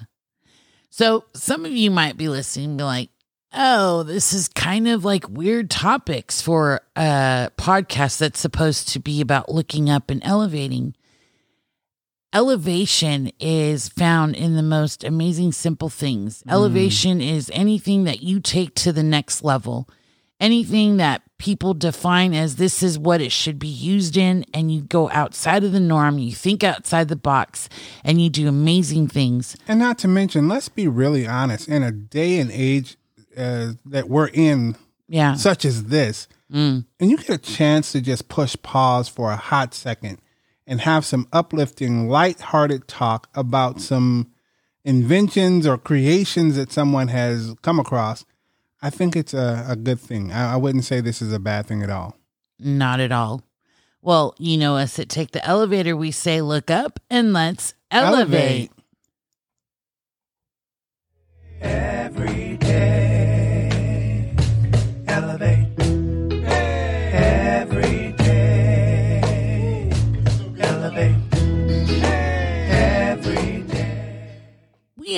So 0.90 1.24
some 1.34 1.64
of 1.64 1.72
you 1.72 1.90
might 1.90 2.18
be 2.18 2.28
listening 2.28 2.76
be 2.76 2.84
like, 2.84 3.08
oh, 3.54 4.02
this 4.02 4.34
is 4.34 4.48
kind 4.48 4.86
of 4.86 5.02
like 5.02 5.28
weird 5.28 5.70
topics 5.70 6.42
for 6.42 6.82
a 6.94 7.50
podcast 7.56 8.18
that's 8.18 8.38
supposed 8.38 8.88
to 8.88 9.00
be 9.00 9.22
about 9.22 9.48
looking 9.48 9.88
up 9.88 10.10
and 10.10 10.22
elevating. 10.22 10.94
Elevation 12.34 13.32
is 13.40 13.88
found 13.88 14.36
in 14.36 14.54
the 14.54 14.62
most 14.62 15.04
amazing, 15.04 15.52
simple 15.52 15.88
things. 15.88 16.42
Mm. 16.42 16.52
Elevation 16.52 17.20
is 17.22 17.50
anything 17.54 18.04
that 18.04 18.22
you 18.22 18.40
take 18.40 18.74
to 18.74 18.92
the 18.92 19.04
next 19.04 19.42
level, 19.42 19.88
anything 20.40 20.96
that 20.98 21.22
people 21.38 21.74
define 21.74 22.32
as 22.34 22.56
this 22.56 22.82
is 22.82 22.98
what 22.98 23.20
it 23.20 23.32
should 23.32 23.58
be 23.58 23.68
used 23.68 24.16
in, 24.16 24.44
and 24.54 24.72
you 24.72 24.80
go 24.82 25.10
outside 25.10 25.64
of 25.64 25.72
the 25.72 25.80
norm, 25.80 26.18
you 26.18 26.32
think 26.32 26.62
outside 26.64 27.08
the 27.08 27.16
box, 27.16 27.68
and 28.02 28.20
you 28.20 28.30
do 28.30 28.48
amazing 28.48 29.08
things. 29.08 29.56
And 29.68 29.78
not 29.78 29.98
to 29.98 30.08
mention, 30.08 30.48
let's 30.48 30.68
be 30.68 30.88
really 30.88 31.26
honest, 31.26 31.68
in 31.68 31.82
a 31.82 31.92
day 31.92 32.38
and 32.38 32.50
age 32.50 32.96
uh, 33.36 33.72
that 33.84 34.08
we're 34.08 34.28
in, 34.28 34.76
Yeah. 35.08 35.34
such 35.34 35.64
as 35.64 35.84
this, 35.84 36.28
Mm. 36.52 36.84
and 37.00 37.10
you 37.10 37.16
get 37.16 37.30
a 37.30 37.38
chance 37.38 37.90
to 37.92 38.00
just 38.00 38.28
push 38.28 38.54
pause 38.62 39.08
for 39.08 39.32
a 39.32 39.36
hot 39.36 39.74
second 39.74 40.18
and 40.66 40.80
have 40.82 41.04
some 41.04 41.26
uplifting, 41.32 42.08
light-hearted 42.08 42.86
talk 42.86 43.28
about 43.34 43.80
some 43.80 44.28
inventions 44.84 45.66
or 45.66 45.78
creations 45.78 46.56
that 46.56 46.72
someone 46.72 47.08
has 47.08 47.54
come 47.62 47.80
across, 47.80 48.24
I 48.84 48.90
think 48.90 49.16
it's 49.16 49.32
a, 49.32 49.64
a 49.66 49.76
good 49.76 49.98
thing. 49.98 50.30
I, 50.30 50.52
I 50.52 50.56
wouldn't 50.58 50.84
say 50.84 51.00
this 51.00 51.22
is 51.22 51.32
a 51.32 51.38
bad 51.38 51.64
thing 51.64 51.82
at 51.82 51.88
all. 51.88 52.18
Not 52.58 53.00
at 53.00 53.12
all. 53.12 53.42
Well, 54.02 54.34
you 54.38 54.58
know 54.58 54.76
us 54.76 54.98
at 54.98 55.08
Take 55.08 55.30
the 55.30 55.42
Elevator, 55.42 55.96
we 55.96 56.10
say 56.10 56.42
look 56.42 56.70
up 56.70 57.00
and 57.08 57.32
let's 57.32 57.72
elevate. 57.90 58.70
Every 61.62 62.58
day, 62.58 63.03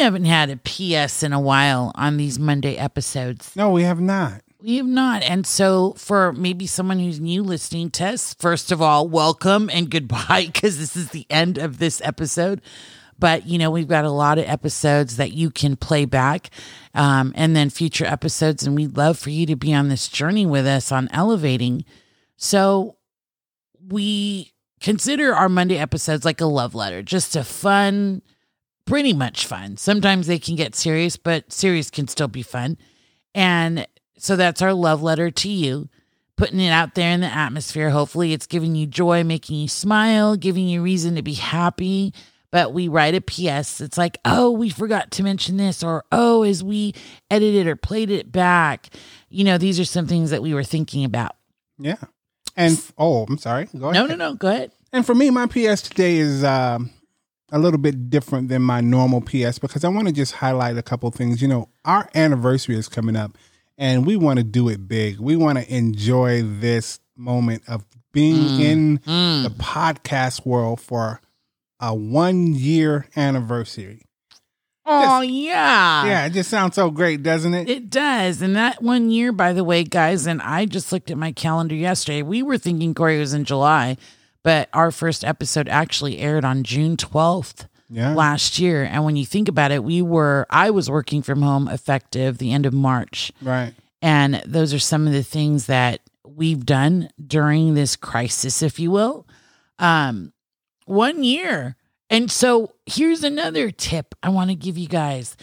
haven't 0.07 0.25
had 0.25 0.51
a 0.51 0.57
PS 0.57 1.25
in 1.25 1.33
a 1.33 1.41
while 1.41 1.91
on 1.97 2.17
these 2.17 2.39
Monday 2.39 2.77
episodes. 2.77 3.51
No, 3.57 3.71
we 3.71 3.83
have 3.83 4.01
not. 4.01 4.41
We 4.63 4.77
have 4.77 4.87
not. 4.87 5.25
And 5.25 5.45
so, 5.45 5.95
for 5.95 6.33
maybe 6.33 6.65
someone 6.69 7.01
who's 7.01 7.19
new 7.19 7.43
listening 7.43 7.91
to 7.91 8.11
us, 8.11 8.33
first 8.35 8.71
of 8.71 8.81
all, 8.81 9.09
welcome 9.09 9.69
and 9.69 9.91
goodbye, 9.91 10.45
because 10.47 10.79
this 10.79 10.95
is 10.95 11.11
the 11.11 11.27
end 11.29 11.59
of 11.59 11.79
this 11.79 12.01
episode. 12.05 12.63
But, 13.19 13.49
you 13.49 13.59
know, 13.59 13.69
we've 13.69 13.89
got 13.89 14.05
a 14.05 14.11
lot 14.11 14.39
of 14.39 14.45
episodes 14.49 15.17
that 15.17 15.33
you 15.33 15.51
can 15.51 15.75
play 15.75 16.05
back 16.05 16.51
um, 16.95 17.33
and 17.35 17.57
then 17.57 17.69
future 17.69 18.05
episodes. 18.05 18.65
And 18.65 18.77
we'd 18.77 18.97
love 18.97 19.19
for 19.19 19.31
you 19.31 19.45
to 19.47 19.57
be 19.57 19.75
on 19.75 19.89
this 19.89 20.07
journey 20.07 20.47
with 20.47 20.69
us 20.69 20.93
on 20.93 21.09
elevating. 21.13 21.85
So, 22.37 22.97
we 23.85 24.53
consider 24.81 25.35
our 25.35 25.49
Monday 25.49 25.79
episodes 25.79 26.25
like 26.25 26.41
a 26.41 26.47
love 26.47 26.77
letter, 26.77 27.03
just 27.03 27.35
a 27.35 27.43
fun, 27.43 28.23
pretty 28.87 29.13
much 29.13 29.47
fun. 29.47 29.77
Sometimes 29.77 30.27
they 30.27 30.39
can 30.39 30.57
get 30.57 30.75
serious, 30.75 31.17
but 31.17 31.53
serious 31.53 31.91
can 31.91 32.09
still 32.09 32.29
be 32.29 32.43
fun. 32.43 32.79
And 33.35 33.87
so 34.17 34.37
that's 34.37 34.63
our 34.63 34.73
love 34.73 35.03
letter 35.03 35.31
to 35.31 35.49
you, 35.49 35.89
putting 36.37 36.61
it 36.61 36.71
out 36.71 36.95
there 36.95 37.11
in 37.11 37.21
the 37.21 37.27
atmosphere. 37.27 37.91
Hopefully, 37.91 38.33
it's 38.33 38.47
giving 38.47 38.75
you 38.75 38.87
joy, 38.87 39.25
making 39.25 39.59
you 39.59 39.69
smile, 39.69 40.37
giving 40.37 40.69
you 40.69 40.83
reason 40.83 41.17
to 41.17 41.23
be 41.23 41.35
happy. 41.35 42.15
But 42.51 42.73
we 42.73 42.89
write 42.89 43.15
a 43.15 43.21
PS. 43.21 43.81
It's 43.81 43.99
like, 43.99 44.19
oh, 44.25 44.51
we 44.51 44.71
forgot 44.71 45.11
to 45.13 45.23
mention 45.23 45.57
this, 45.59 45.83
or 45.83 46.05
oh, 46.13 46.43
as 46.43 46.65
we 46.65 46.95
edited 47.31 47.67
or 47.67 47.77
played 47.77 48.11
it 48.11 48.33
back. 48.33 48.89
You 49.29 49.45
know, 49.45 49.59
these 49.59 49.79
are 49.79 49.85
some 49.85 50.07
things 50.07 50.31
that 50.31 50.43
we 50.43 50.55
were 50.55 50.65
thinking 50.65 51.05
about. 51.05 51.37
Yeah. 51.79 51.97
And 52.57 52.81
oh, 52.97 53.27
I'm 53.29 53.37
sorry. 53.37 53.69
Go 53.77 53.91
No, 53.91 54.07
no, 54.07 54.15
no. 54.15 54.35
Go 54.35 54.49
ahead. 54.49 54.73
And 54.93 55.05
for 55.05 55.15
me, 55.15 55.29
my 55.31 55.47
PS 55.47 55.83
today 55.83 56.17
is 56.17 56.43
um, 56.43 56.91
a 57.53 57.59
little 57.59 57.79
bit 57.79 58.11
different 58.11 58.49
than 58.49 58.63
my 58.63 58.81
normal 58.81 59.21
PS 59.21 59.59
because 59.59 59.85
I 59.85 59.89
want 59.89 60.09
to 60.09 60.13
just 60.13 60.35
highlight 60.35 60.77
a 60.77 60.83
couple 60.83 61.11
things. 61.11 61.41
You 61.41 61.49
know, 61.49 61.69
our 61.85 62.09
anniversary 62.15 62.77
is 62.77 62.89
coming 62.89 63.17
up 63.17 63.39
and 63.79 64.07
we 64.07 64.17
want 64.17 64.39
to 64.39 64.45
do 64.45 64.69
it 64.69 64.89
big. 64.89 65.19
We 65.19 65.37
want 65.37 65.59
to 65.59 65.75
enjoy 65.75 66.43
this 66.43 67.01
moment 67.17 67.63
of 67.69 67.85
being 68.13 68.37
mm, 68.37 68.61
in 68.61 68.99
mm. 68.99 69.43
the 69.43 69.51
podcast 69.51 70.47
world 70.47 70.81
for 70.81 71.21
a 71.81 71.95
one 71.95 72.55
year 72.55 73.07
anniversary. 73.17 74.03
Oh, 74.89 75.21
yeah. 75.21 76.07
Yeah, 76.07 76.27
it 76.27 76.33
just 76.33 76.49
sounds 76.49 76.77
so 76.77 76.91
great, 76.91 77.23
doesn't 77.25 77.53
it? 77.55 77.69
It 77.69 77.91
does. 77.91 78.41
And 78.41 78.55
that 78.55 78.81
one 78.81 79.11
year, 79.11 79.33
by 79.33 79.53
the 79.53 79.65
way, 79.65 79.83
guys, 79.83 80.27
and 80.27 80.41
I 80.41 80.65
just 80.65 80.93
looked 80.93 81.11
at 81.11 81.19
my 81.19 81.33
calendar 81.33 81.75
yesterday. 81.75 82.23
We 82.23 82.43
were 82.43 82.57
thinking 82.57 82.95
Corey 82.95 83.19
was 83.19 83.35
in 83.35 83.45
July, 83.45 83.97
but 84.47 84.69
our 84.73 84.93
first 84.93 85.25
episode 85.25 85.69
actually 85.69 86.19
aired 86.19 86.45
on 86.45 86.63
June 86.63 86.97
12th 86.97 87.67
Yeah. 87.91 88.15
last 88.15 88.61
year. 88.61 88.85
And 88.85 89.05
when 89.05 89.17
you 89.17 89.27
think 89.27 89.49
about 89.49 89.73
it, 89.73 89.83
we 89.83 90.01
were, 90.03 90.47
I 90.51 90.71
was 90.71 90.89
working 90.89 91.21
from 91.21 91.43
home 91.43 91.67
effective 91.67 92.39
the 92.39 92.53
end 92.53 92.65
of 92.65 92.73
March. 92.73 93.33
Right. 93.43 93.75
And 94.01 94.41
those 94.47 94.73
are 94.73 94.79
some 94.79 95.09
of 95.09 95.13
the 95.13 95.25
things 95.25 95.67
that 95.67 96.01
we've 96.25 96.65
done 96.65 97.09
during 97.27 97.75
this 97.75 97.97
crisis, 97.97 98.63
if 98.63 98.79
you 98.79 98.93
will. 98.93 99.27
Um, 99.81 100.33
one 100.85 101.25
year. 101.25 101.75
And 102.09 102.31
so 102.31 102.73
here's 102.87 103.25
another 103.25 103.73
tip 103.73 104.15
I 104.23 104.29
want 104.29 104.51
to 104.51 104.55
give 104.57 104.79
you 104.79 104.87
guys 104.87 105.37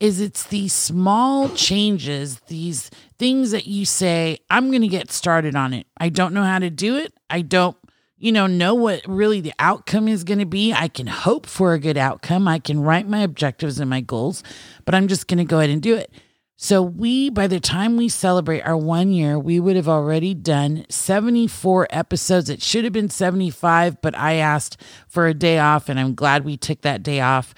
is 0.00 0.18
it's 0.18 0.44
these 0.44 0.72
small 0.72 1.50
changes, 1.50 2.40
these 2.48 2.90
things 3.18 3.50
that 3.50 3.66
you 3.66 3.84
say, 3.84 4.38
I'm 4.48 4.70
going 4.70 4.80
to 4.82 4.88
get 4.88 5.10
started 5.10 5.54
on 5.56 5.74
it. 5.74 5.86
I 5.98 6.08
don't 6.08 6.32
know 6.32 6.44
how 6.44 6.58
to 6.58 6.70
do 6.70 6.96
it. 6.96 7.12
I 7.28 7.42
don't, 7.42 7.76
you 8.18 8.32
know, 8.32 8.46
know 8.46 8.74
what 8.74 9.02
really 9.06 9.40
the 9.40 9.52
outcome 9.58 10.08
is 10.08 10.24
going 10.24 10.38
to 10.38 10.46
be. 10.46 10.72
I 10.72 10.88
can 10.88 11.06
hope 11.06 11.46
for 11.46 11.74
a 11.74 11.78
good 11.78 11.98
outcome. 11.98 12.48
I 12.48 12.58
can 12.58 12.80
write 12.80 13.08
my 13.08 13.20
objectives 13.20 13.78
and 13.78 13.90
my 13.90 14.00
goals, 14.00 14.42
but 14.84 14.94
I'm 14.94 15.08
just 15.08 15.28
going 15.28 15.38
to 15.38 15.44
go 15.44 15.58
ahead 15.58 15.70
and 15.70 15.82
do 15.82 15.96
it. 15.96 16.10
So 16.58 16.80
we, 16.80 17.28
by 17.28 17.48
the 17.48 17.60
time 17.60 17.98
we 17.98 18.08
celebrate 18.08 18.62
our 18.62 18.78
one 18.78 19.12
year, 19.12 19.38
we 19.38 19.60
would 19.60 19.76
have 19.76 19.88
already 19.88 20.32
done 20.32 20.86
74 20.88 21.88
episodes. 21.90 22.48
It 22.48 22.62
should 22.62 22.84
have 22.84 22.94
been 22.94 23.10
75, 23.10 24.00
but 24.00 24.16
I 24.16 24.36
asked 24.36 24.80
for 25.06 25.26
a 25.26 25.34
day 25.34 25.58
off 25.58 25.90
and 25.90 26.00
I'm 26.00 26.14
glad 26.14 26.46
we 26.46 26.56
took 26.56 26.80
that 26.80 27.02
day 27.02 27.20
off. 27.20 27.54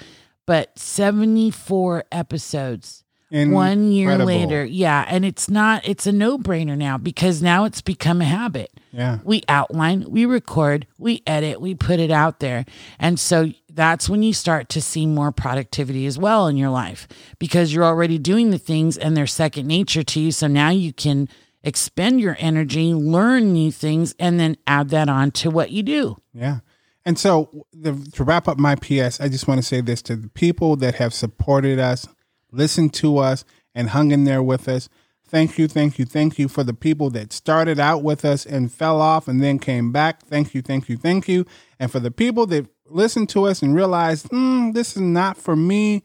But 0.47 0.77
74 0.77 2.05
episodes 2.11 3.05
one 3.31 3.93
year 3.93 4.17
later. 4.19 4.65
Yeah. 4.65 5.05
And 5.09 5.25
it's 5.25 5.49
not, 5.51 5.87
it's 5.87 6.07
a 6.07 6.13
no 6.13 6.39
brainer 6.39 6.77
now 6.77 6.99
because 6.99 7.43
now 7.43 7.65
it's 7.65 7.81
become 7.81 8.21
a 8.21 8.25
habit. 8.25 8.71
Yeah. 8.93 9.19
We 9.25 9.43
outline, 9.49 10.07
we 10.09 10.25
record, 10.25 10.87
we 10.99 11.23
edit, 11.27 11.61
we 11.61 11.75
put 11.75 12.01
it 12.01 12.11
out 12.11 12.41
there. 12.41 12.65
And 12.99 13.21
so 13.21 13.53
that's 13.71 14.09
when 14.09 14.23
you 14.23 14.33
start 14.33 14.69
to 14.71 14.83
see 14.83 15.07
more 15.07 15.31
productivity 15.31 16.07
as 16.07 16.19
well 16.19 16.47
in 16.47 16.57
your 16.57 16.71
life 16.71 17.07
because 17.39 17.73
you're 17.73 17.85
already 17.85 18.19
doing 18.19 18.51
the 18.51 18.59
things 18.59 18.97
and 18.97 19.17
they're 19.17 19.27
second 19.27 19.67
nature 19.67 20.03
to 20.03 20.21
you. 20.21 20.33
So 20.33 20.47
now 20.47 20.71
you 20.71 20.93
can 20.93 21.29
expend 21.63 22.21
your 22.21 22.37
energy, 22.39 22.95
learn 22.95 23.53
new 23.53 23.71
things, 23.71 24.15
and 24.19 24.41
then 24.41 24.57
add 24.67 24.89
that 24.91 25.09
on 25.09 25.31
to 25.33 25.51
what 25.51 25.71
you 25.71 25.83
do. 25.83 26.17
Yeah. 26.33 26.61
And 27.05 27.19
so, 27.19 27.67
the, 27.73 27.95
to 28.15 28.25
wrap 28.25 28.49
up 28.49 28.59
my 28.59 28.75
PS, 28.75 29.21
I 29.21 29.29
just 29.29 29.49
want 29.49 29.59
to 29.59 29.67
say 29.67 29.81
this 29.81 30.03
to 30.03 30.17
the 30.17 30.29
people 30.29 30.77
that 30.77 30.97
have 30.97 31.15
supported 31.15 31.79
us, 31.79 32.07
listened 32.51 32.95
to 32.95 33.19
us, 33.19 33.45
and 33.75 33.91
hung 33.91 34.11
in 34.11 34.25
there 34.25 34.43
with 34.43 34.69
us. 34.69 34.89
Thank 35.29 35.59
you, 35.59 35.69
thank 35.69 35.99
you, 35.99 36.07
thank 36.07 36.39
you 36.39 36.49
for 36.49 36.65
the 36.65 36.73
people 36.73 37.11
that 37.11 37.33
started 37.33 37.79
out 37.79 38.03
with 38.03 38.25
us 38.25 38.47
and 38.47 38.73
fell 38.73 39.01
off 39.01 39.29
and 39.29 39.43
then 39.43 39.59
came 39.59 39.93
back. 39.93 40.23
Thank 40.23 40.55
you, 40.55 40.63
thank 40.63 40.89
you, 40.89 40.97
thank 40.97 41.29
you. 41.29 41.45
And 41.79 41.93
for 41.93 42.01
the 42.01 42.11
people 42.11 42.47
that 42.47 42.67
listened 42.87 43.29
to 43.31 43.45
us 43.45 43.61
and 43.61 43.75
realized, 43.75 44.31
mm, 44.31 44.73
this 44.73 44.97
is 44.97 45.03
not 45.03 45.37
for 45.37 45.55
me, 45.55 46.03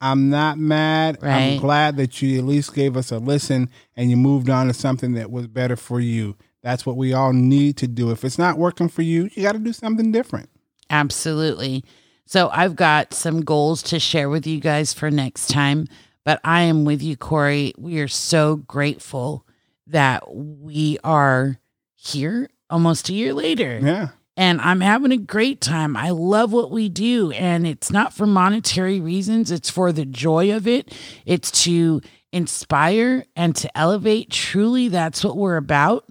I'm 0.00 0.28
not 0.28 0.58
mad. 0.58 1.18
I'm 1.22 1.58
glad 1.60 1.96
that 1.96 2.20
you 2.20 2.36
at 2.36 2.44
least 2.44 2.74
gave 2.74 2.96
us 2.96 3.10
a 3.10 3.18
listen 3.18 3.70
and 3.96 4.10
you 4.10 4.16
moved 4.16 4.50
on 4.50 4.66
to 4.66 4.74
something 4.74 5.12
that 5.14 5.30
was 5.30 5.46
better 5.46 5.76
for 5.76 6.00
you. 6.00 6.36
That's 6.62 6.84
what 6.84 6.96
we 6.96 7.12
all 7.12 7.32
need 7.32 7.76
to 7.78 7.86
do. 7.86 8.10
If 8.10 8.24
it's 8.24 8.38
not 8.38 8.58
working 8.58 8.88
for 8.88 9.02
you, 9.02 9.30
you 9.34 9.42
got 9.42 9.52
to 9.52 9.58
do 9.58 9.72
something 9.72 10.12
different. 10.12 10.50
Absolutely. 10.90 11.84
So 12.26 12.48
I've 12.52 12.76
got 12.76 13.14
some 13.14 13.42
goals 13.42 13.82
to 13.84 13.98
share 14.00 14.28
with 14.28 14.46
you 14.46 14.60
guys 14.60 14.92
for 14.92 15.10
next 15.10 15.48
time. 15.50 15.86
But 16.24 16.40
I 16.42 16.62
am 16.62 16.84
with 16.84 17.02
you, 17.02 17.16
Corey. 17.16 17.74
We 17.76 18.00
are 18.00 18.08
so 18.08 18.56
grateful 18.56 19.46
that 19.86 20.34
we 20.34 20.98
are 21.04 21.58
here 21.94 22.48
almost 22.70 23.08
a 23.10 23.12
year 23.12 23.34
later. 23.34 23.78
Yeah. 23.82 24.08
and 24.36 24.60
I'm 24.60 24.80
having 24.80 25.12
a 25.12 25.18
great 25.18 25.60
time. 25.60 25.96
I 25.96 26.10
love 26.10 26.50
what 26.52 26.70
we 26.70 26.88
do, 26.88 27.30
and 27.32 27.66
it's 27.66 27.90
not 27.90 28.14
for 28.14 28.26
monetary 28.26 29.00
reasons, 29.00 29.50
it's 29.50 29.70
for 29.70 29.92
the 29.92 30.04
joy 30.06 30.54
of 30.56 30.66
it. 30.66 30.92
It's 31.26 31.50
to 31.64 32.00
inspire 32.32 33.24
and 33.36 33.54
to 33.56 33.78
elevate. 33.78 34.30
Truly, 34.30 34.88
that's 34.88 35.22
what 35.22 35.36
we're 35.36 35.56
about. 35.56 36.06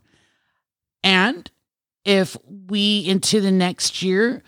And 1.04 1.50
if 2.06 2.38
we 2.70 3.00
into 3.00 3.42
the 3.42 3.52
next 3.52 4.02
year, 4.04 4.44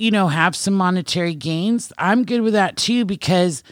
you 0.00 0.10
know, 0.10 0.28
have 0.28 0.56
some 0.56 0.72
monetary 0.72 1.34
gains, 1.34 1.92
I'm 1.98 2.24
good 2.24 2.40
with 2.40 2.54
that 2.54 2.78
too, 2.78 3.04
because 3.04 3.62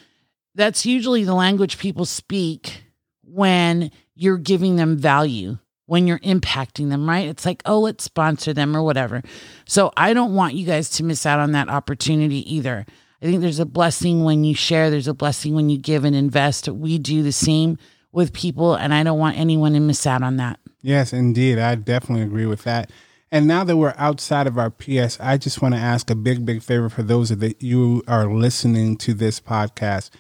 that's 0.55 0.85
usually 0.85 1.25
the 1.25 1.35
language 1.35 1.79
people 1.79 2.05
speak 2.05 2.83
when 3.23 3.91
you're 4.15 4.37
giving 4.37 4.77
them 4.77 4.99
value, 4.99 5.57
when 5.87 6.07
you're 6.07 6.19
impacting 6.19 6.91
them, 6.91 7.09
right? 7.09 7.27
It's 7.27 7.47
like, 7.47 7.63
oh, 7.65 7.81
let's 7.81 8.05
sponsor 8.05 8.53
them 8.53 8.77
or 8.77 8.83
whatever. 8.83 9.23
So 9.65 9.91
I 9.97 10.13
don't 10.13 10.35
want 10.35 10.53
you 10.53 10.67
guys 10.67 10.91
to 10.91 11.03
miss 11.03 11.25
out 11.25 11.41
on 11.41 11.53
that 11.53 11.71
opportunity 11.71 12.55
either. 12.55 12.85
I 13.23 13.25
think 13.25 13.41
there's 13.41 13.59
a 13.59 13.65
blessing 13.65 14.23
when 14.23 14.45
you 14.45 14.55
share, 14.55 14.91
there's 14.91 15.09
a 15.09 15.15
blessing 15.15 15.55
when 15.55 15.71
you 15.71 15.79
give 15.79 16.05
and 16.05 16.15
invest. 16.15 16.69
We 16.69 16.99
do 16.99 17.23
the 17.23 17.33
same 17.33 17.79
with 18.13 18.35
people, 18.35 18.75
and 18.75 18.93
I 18.93 19.03
don't 19.03 19.19
want 19.19 19.39
anyone 19.39 19.73
to 19.73 19.81
miss 19.81 20.07
out 20.07 20.23
on 20.23 20.37
that. 20.37 20.61
Yes, 20.83 21.15
indeed. 21.15 21.59
I 21.59 21.75
definitely 21.75 22.25
agree 22.25 22.47
with 22.47 22.65
that. 22.65 22.91
And 23.31 23.47
now 23.47 23.63
that 23.65 23.77
we're 23.77 23.95
outside 23.99 24.47
of 24.47 24.57
our 24.57 24.71
PS, 24.71 25.21
I 25.21 25.37
just 25.37 25.61
want 25.61 25.75
to 25.75 25.81
ask 25.81 26.11
a 26.11 26.15
big, 26.15 26.47
big 26.47 26.63
favor 26.63 26.89
for 26.89 27.03
those 27.03 27.31
of 27.31 27.41
that 27.41 27.63
you 27.63 28.03
are 28.09 28.27
listening 28.27 28.97
to 28.99 29.13
this 29.13 29.39
podcast. 29.39 30.11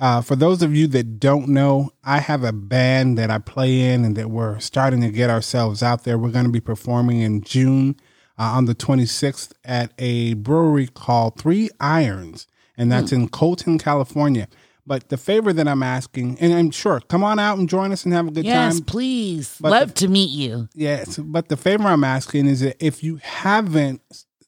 Uh, 0.00 0.20
for 0.20 0.36
those 0.36 0.62
of 0.62 0.74
you 0.74 0.86
that 0.88 1.20
don't 1.20 1.48
know, 1.48 1.90
I 2.04 2.18
have 2.18 2.42
a 2.42 2.52
band 2.52 3.16
that 3.18 3.30
I 3.30 3.38
play 3.38 3.80
in 3.80 4.04
and 4.04 4.16
that 4.16 4.30
we're 4.30 4.58
starting 4.58 5.00
to 5.02 5.10
get 5.10 5.30
ourselves 5.30 5.82
out 5.82 6.04
there. 6.04 6.18
We're 6.18 6.30
going 6.30 6.44
to 6.44 6.50
be 6.50 6.60
performing 6.60 7.20
in 7.20 7.42
June 7.42 7.96
uh, 8.38 8.42
on 8.42 8.64
the 8.66 8.74
26th 8.74 9.52
at 9.64 9.92
a 9.98 10.34
brewery 10.34 10.88
called 10.88 11.38
Three 11.40 11.70
Irons, 11.80 12.46
and 12.76 12.92
that's 12.92 13.12
in 13.12 13.28
Colton, 13.28 13.78
California. 13.78 14.48
But 14.86 15.08
the 15.08 15.16
favor 15.16 15.52
that 15.52 15.66
I'm 15.66 15.82
asking, 15.82 16.38
and 16.40 16.54
I'm 16.54 16.70
sure, 16.70 17.00
come 17.00 17.24
on 17.24 17.38
out 17.40 17.58
and 17.58 17.68
join 17.68 17.90
us 17.90 18.04
and 18.04 18.14
have 18.14 18.28
a 18.28 18.30
good 18.30 18.44
Yes, 18.44 18.74
time. 18.76 18.84
please. 18.84 19.56
But 19.60 19.72
Love 19.72 19.88
the- 19.88 19.94
to 20.00 20.08
meet 20.08 20.30
you. 20.30 20.68
Yes, 20.74 21.18
but 21.18 21.48
the 21.48 21.56
favor 21.56 21.88
I'm 21.88 22.04
asking 22.04 22.46
is 22.46 22.60
that 22.60 22.76
if 22.84 23.02
you 23.02 23.16
haven't 23.22 24.00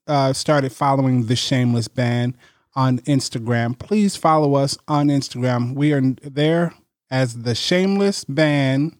uh, 0.06 0.32
started 0.32 0.72
following 0.72 1.26
the 1.26 1.36
Shameless 1.36 1.88
Band 1.88 2.36
on 2.76 2.98
Instagram, 3.00 3.76
please 3.78 4.14
follow 4.16 4.54
us 4.54 4.78
on 4.86 5.08
Instagram. 5.08 5.74
We 5.74 5.92
are 5.92 6.00
there 6.22 6.72
as 7.10 7.42
the 7.42 7.54
Shameless 7.56 8.24
Band 8.24 8.96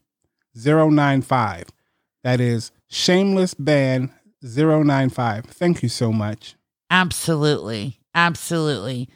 095. 0.55 1.65
That 2.25 2.41
is 2.41 2.73
Shameless 2.89 3.55
Band 3.55 4.11
095. 4.43 5.45
Thank 5.47 5.83
you 5.83 5.89
so 5.89 6.13
much. 6.13 6.57
Absolutely. 6.91 8.01
Absolutely. 8.15 9.09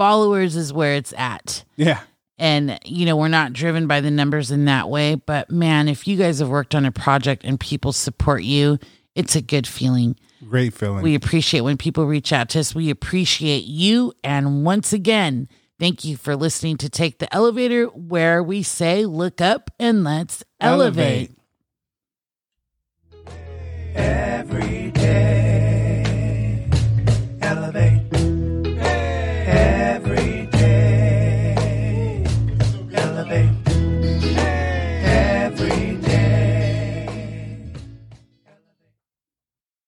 Followers 0.00 0.56
is 0.56 0.72
where 0.72 0.94
it's 0.94 1.12
at. 1.12 1.62
Yeah. 1.76 2.00
And, 2.38 2.78
you 2.86 3.04
know, 3.04 3.16
we're 3.16 3.28
not 3.28 3.52
driven 3.52 3.86
by 3.86 4.00
the 4.00 4.10
numbers 4.10 4.50
in 4.50 4.64
that 4.64 4.88
way. 4.88 5.14
But 5.14 5.50
man, 5.50 5.90
if 5.90 6.08
you 6.08 6.16
guys 6.16 6.38
have 6.38 6.48
worked 6.48 6.74
on 6.74 6.86
a 6.86 6.90
project 6.90 7.44
and 7.44 7.60
people 7.60 7.92
support 7.92 8.42
you, 8.42 8.78
it's 9.14 9.36
a 9.36 9.42
good 9.42 9.66
feeling. 9.66 10.16
Great 10.48 10.72
feeling. 10.72 11.02
We 11.02 11.14
appreciate 11.14 11.60
when 11.60 11.76
people 11.76 12.06
reach 12.06 12.32
out 12.32 12.48
to 12.48 12.60
us. 12.60 12.74
We 12.74 12.88
appreciate 12.88 13.64
you. 13.64 14.14
And 14.24 14.64
once 14.64 14.94
again, 14.94 15.48
thank 15.78 16.02
you 16.02 16.16
for 16.16 16.34
listening 16.34 16.78
to 16.78 16.88
Take 16.88 17.18
the 17.18 17.30
Elevator, 17.34 17.84
where 17.88 18.42
we 18.42 18.62
say, 18.62 19.04
look 19.04 19.42
up 19.42 19.70
and 19.78 20.02
let's 20.02 20.42
elevate. 20.62 21.32
every 23.94 24.90
day. 24.92 25.39